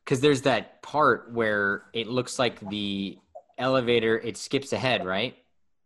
[0.05, 3.17] Because there's that part where it looks like the
[3.57, 5.35] elevator it skips ahead, right?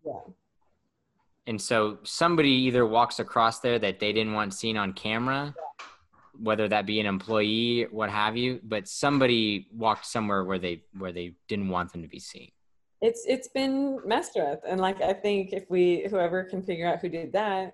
[0.05, 0.19] Yeah.
[1.47, 5.55] And so somebody either walks across there that they didn't want seen on camera,
[6.39, 11.11] whether that be an employee, what have you, but somebody walked somewhere where they where
[11.11, 12.51] they didn't want them to be seen.
[13.01, 14.59] It's it's been messed with.
[14.67, 17.73] And like I think if we whoever can figure out who did that,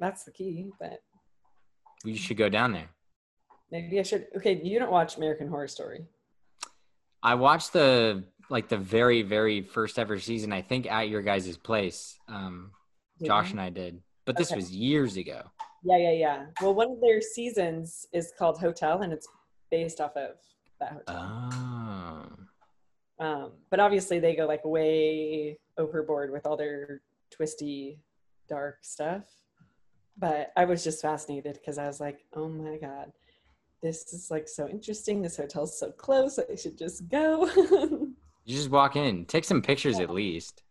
[0.00, 0.70] that's the key.
[0.78, 1.00] But
[2.04, 2.90] you should go down there.
[3.70, 6.04] Maybe I should okay, you don't watch American Horror Story.
[7.22, 10.52] I watched the like the very very first ever season.
[10.52, 12.18] I think at your guys' place.
[12.28, 12.70] Um,
[13.24, 14.56] Josh and I did, but this okay.
[14.56, 15.42] was years ago.
[15.82, 16.46] Yeah, yeah, yeah.
[16.60, 19.26] Well, one of their seasons is called Hotel, and it's
[19.70, 20.36] based off of
[20.80, 21.50] that hotel.
[21.52, 23.24] Oh.
[23.24, 28.00] Um, but obviously, they go like way overboard with all their twisty,
[28.48, 29.24] dark stuff.
[30.18, 33.12] But I was just fascinated because I was like, oh my god,
[33.82, 35.22] this is like so interesting.
[35.22, 36.38] This hotel's so close.
[36.38, 37.46] I should just go.
[38.44, 40.04] you just walk in, take some pictures yeah.
[40.04, 40.62] at least.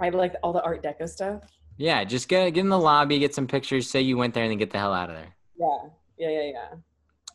[0.00, 1.42] I like all the Art Deco stuff.
[1.76, 4.50] Yeah, just get get in the lobby, get some pictures, say you went there, and
[4.50, 5.34] then get the hell out of there.
[5.58, 6.74] Yeah, yeah, yeah, yeah.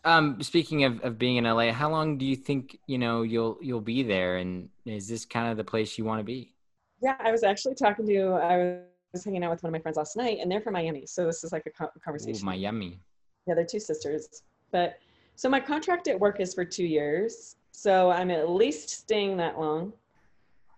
[0.06, 3.58] Um, speaking of, of being in LA, how long do you think you know you'll
[3.62, 6.54] you'll be there, and is this kind of the place you want to be?
[7.02, 8.80] Yeah, I was actually talking to I
[9.12, 11.26] was hanging out with one of my friends last night, and they're from Miami, so
[11.26, 12.44] this is like a conversation.
[12.44, 13.00] Ooh, Miami.
[13.48, 15.00] Yeah, they're two sisters, but
[15.36, 17.56] so my contract at work is for two years.
[17.72, 19.94] So I'm at least staying that long.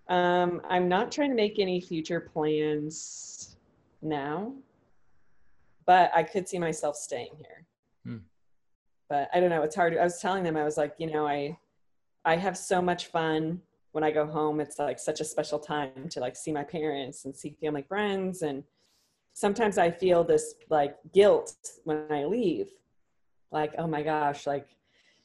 [0.07, 3.57] Um, I'm not trying to make any future plans
[4.03, 4.53] now,
[5.87, 7.65] but I could see myself staying here.
[8.05, 8.17] Hmm.
[9.09, 9.63] But I don't know.
[9.63, 9.97] It's hard.
[9.97, 11.57] I was telling them, I was like, you know, I,
[12.23, 13.61] I have so much fun
[13.91, 14.59] when I go home.
[14.59, 18.41] It's like such a special time to like see my parents and see family friends.
[18.41, 18.63] And
[19.33, 22.69] sometimes I feel this like guilt when I leave.
[23.51, 24.67] Like oh my gosh like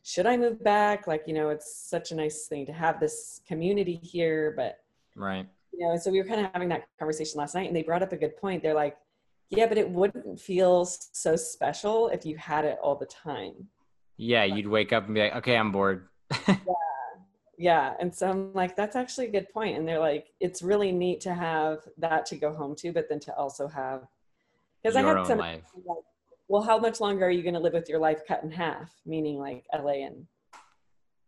[0.02, 1.06] should i move back?
[1.06, 4.78] Like you know it's such a nice thing to have this community here but
[5.14, 5.46] right.
[5.72, 8.02] you know so we were kind of having that conversation last night and they brought
[8.02, 8.62] up a good point.
[8.62, 8.96] They're like
[9.50, 13.68] yeah but it wouldn't feel so special if you had it all the time.
[14.16, 16.08] Yeah you'd wake up and be like okay i'm bored.
[16.48, 16.56] Yeah
[17.58, 20.92] yeah and so i'm like that's actually a good point and they're like it's really
[20.92, 24.06] neat to have that to go home to but then to also have
[24.82, 25.62] because i had some like
[26.48, 28.90] well, how much longer are you going to live with your life cut in half?
[29.04, 30.26] Meaning like LA and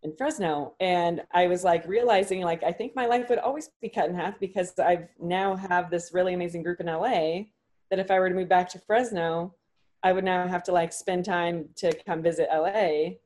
[0.03, 0.75] in Fresno.
[0.79, 4.15] And I was like realizing like I think my life would always be cut in
[4.15, 7.47] half because i've now have this really amazing group in LA
[7.91, 9.55] that if I were to move back to Fresno,
[10.03, 13.17] I would now have to like spend time to come visit LA.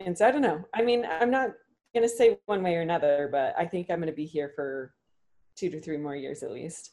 [0.00, 0.64] And so I don't know.
[0.74, 1.50] I mean, I'm not
[1.96, 4.92] gonna say one way or another, but I think I'm gonna be here for
[5.56, 6.92] two to three more years at least.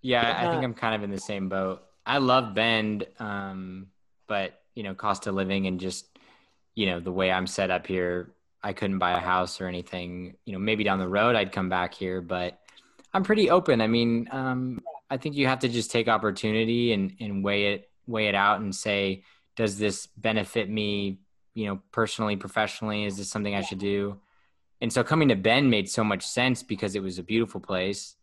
[0.00, 1.82] Yeah, I think I'm kind of in the same boat.
[2.06, 3.88] I love Bend, um,
[4.26, 6.18] but you know, cost of living and just
[6.74, 8.32] you know the way I'm set up here,
[8.62, 10.36] I couldn't buy a house or anything.
[10.46, 12.58] You know, maybe down the road I'd come back here, but
[13.12, 13.80] I'm pretty open.
[13.80, 17.90] I mean, um, I think you have to just take opportunity and and weigh it
[18.06, 19.24] weigh it out and say,
[19.56, 21.18] does this benefit me?
[21.54, 24.20] You know, personally, professionally, is this something I should do?
[24.80, 28.16] And so coming to Bend made so much sense because it was a beautiful place,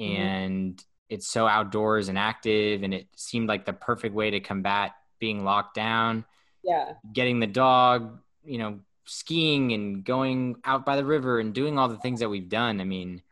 [0.00, 0.20] mm-hmm.
[0.20, 4.92] and it's so outdoors and active and it seemed like the perfect way to combat
[5.20, 6.24] being locked down
[6.62, 11.78] yeah getting the dog you know skiing and going out by the river and doing
[11.78, 13.22] all the things that we've done i mean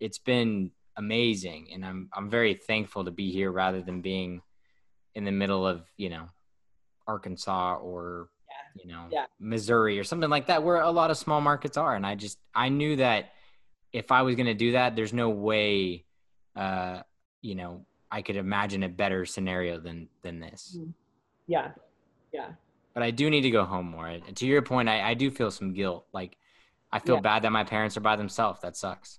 [0.00, 4.42] it's been amazing and i'm i'm very thankful to be here rather than being
[5.14, 6.28] in the middle of you know
[7.06, 8.28] arkansas or.
[8.74, 9.26] You know yeah.
[9.38, 12.38] missouri or something like that where a lot of small markets are and i just
[12.54, 13.32] i knew that
[13.92, 16.04] if i was going to do that there's no way
[16.56, 17.02] uh,
[17.42, 20.76] you know, I could imagine a better scenario than than this.
[20.78, 20.90] Mm-hmm.
[21.46, 21.70] Yeah,
[22.32, 22.50] yeah.
[22.94, 24.06] But I do need to go home more.
[24.06, 26.06] And to your point, I, I do feel some guilt.
[26.12, 26.36] Like,
[26.92, 27.22] I feel yeah.
[27.22, 28.60] bad that my parents are by themselves.
[28.62, 29.18] That sucks.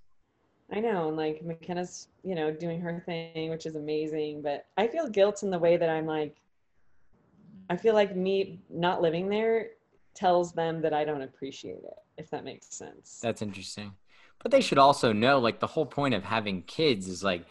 [0.72, 4.42] I know, and like McKenna's, you know, doing her thing, which is amazing.
[4.42, 6.38] But I feel guilt in the way that I'm like,
[7.70, 9.70] I feel like me not living there
[10.14, 13.20] tells them that I don't appreciate it, if that makes sense.
[13.22, 13.94] That's interesting.
[14.42, 17.46] But they should also know, like, the whole point of having kids is like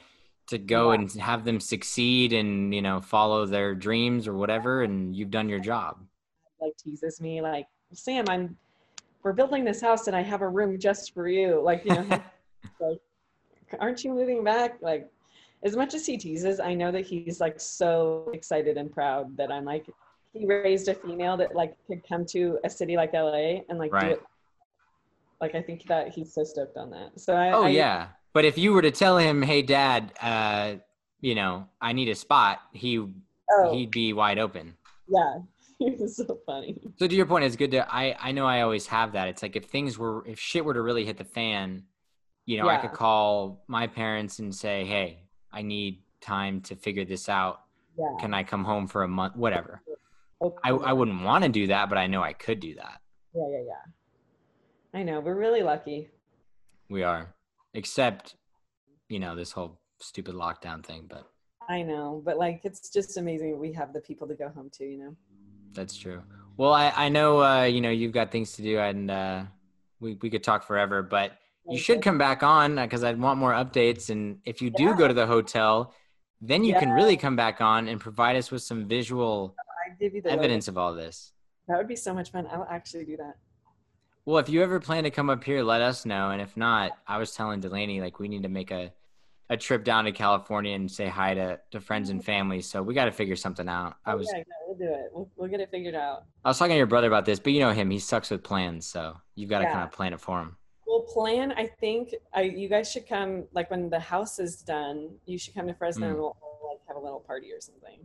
[0.47, 1.01] to go yeah.
[1.01, 5.49] and have them succeed and you know follow their dreams or whatever and you've done
[5.49, 5.99] your job
[6.61, 8.57] like teases me like sam i'm
[9.23, 12.07] we're building this house and i have a room just for you like you know
[12.81, 13.01] like
[13.81, 15.11] aren't you moving back like
[15.63, 19.51] as much as he teases i know that he's like so excited and proud that
[19.51, 19.87] i'm like
[20.35, 23.93] he raised a female that like could come to a city like la and like
[23.93, 24.03] right.
[24.03, 24.23] do it
[25.41, 28.45] like i think that he's so stoked on that so i oh I, yeah but
[28.45, 30.75] if you were to tell him, "Hey, Dad, uh,
[31.21, 33.73] you know, I need a spot," he oh.
[33.73, 34.77] he'd be wide open.
[35.09, 35.39] Yeah,
[35.79, 36.77] he was so funny.
[36.99, 37.95] So to your point, it's good to.
[37.95, 39.29] I I know I always have that.
[39.29, 41.85] It's like if things were, if shit were to really hit the fan,
[42.45, 42.73] you know, yeah.
[42.73, 47.61] I could call my parents and say, "Hey, I need time to figure this out.
[47.97, 48.17] Yeah.
[48.19, 49.37] Can I come home for a month?
[49.37, 49.81] Whatever.
[50.43, 50.57] Okay.
[50.65, 53.01] I, I wouldn't want to do that, but I know I could do that.
[53.35, 55.01] Yeah, yeah, yeah.
[55.01, 55.21] I know.
[55.21, 56.09] We're really lucky.
[56.89, 57.35] We are,
[57.73, 58.37] except,
[59.09, 61.07] you know, this whole stupid lockdown thing.
[61.09, 61.27] But
[61.69, 64.85] I know, but like, it's just amazing we have the people to go home to.
[64.85, 65.17] You know.
[65.75, 66.23] that's true.
[66.57, 69.45] Well, I I know uh, you know you've got things to do, and uh,
[70.01, 71.33] we we could talk forever, but
[71.69, 74.11] you should come back on because I'd want more updates.
[74.11, 74.97] And if you do Yeah.
[74.97, 75.95] go to the hotel,
[76.41, 79.57] then you can really come back on and provide us with some visual
[79.99, 81.33] Give you the evidence of all this.
[81.69, 82.47] That would be so much fun.
[82.51, 83.35] I'll actually do that.
[84.27, 86.31] Well, if you ever plan to come up here, let us know.
[86.31, 88.93] And if not, I was telling Delaney like we need to make a
[89.51, 92.63] a trip down to California and say hi to, to friends and family.
[92.63, 93.97] So we got to figure something out.
[94.07, 95.11] I Oh, was yeah, yeah, we'll do it.
[95.13, 96.25] We'll, we'll get it figured out.
[96.43, 98.43] I was talking to your brother about this, but you know him; he sucks with
[98.43, 98.87] plans.
[98.87, 99.73] So you've got to Yeah.
[99.73, 100.57] kind of plan it for him.
[100.87, 101.53] We'll plan.
[101.53, 103.45] I think I, you guys should come.
[103.53, 106.11] Like when the house is done, you should come to Fresno Mm.
[106.11, 107.99] and we'll, we'll, like have a little party or something.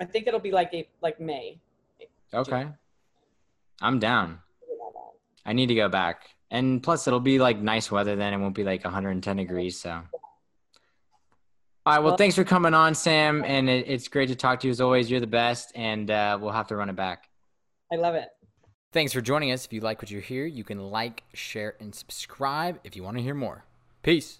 [0.00, 1.60] I think it'll be like a like May.
[2.32, 2.66] Okay,
[3.80, 4.38] I'm down.
[4.60, 5.12] Figure that out.
[5.46, 6.34] I need to go back.
[6.50, 8.32] And plus, it'll be like nice weather then.
[8.32, 9.80] It won't be like 110 degrees.
[9.80, 10.02] So, all
[11.86, 11.98] right.
[11.98, 13.44] Well, Well- thanks for coming on, Sam.
[13.44, 15.10] And it, it's great to talk to you as always.
[15.10, 15.72] You're the best.
[15.74, 17.28] And uh, we'll have to run it back.
[17.92, 18.28] I love it.
[18.92, 19.64] Thanks for joining us.
[19.64, 23.16] If you like what you hear, you can like, share, and subscribe if you want
[23.16, 23.64] to hear more.
[24.02, 24.38] Peace.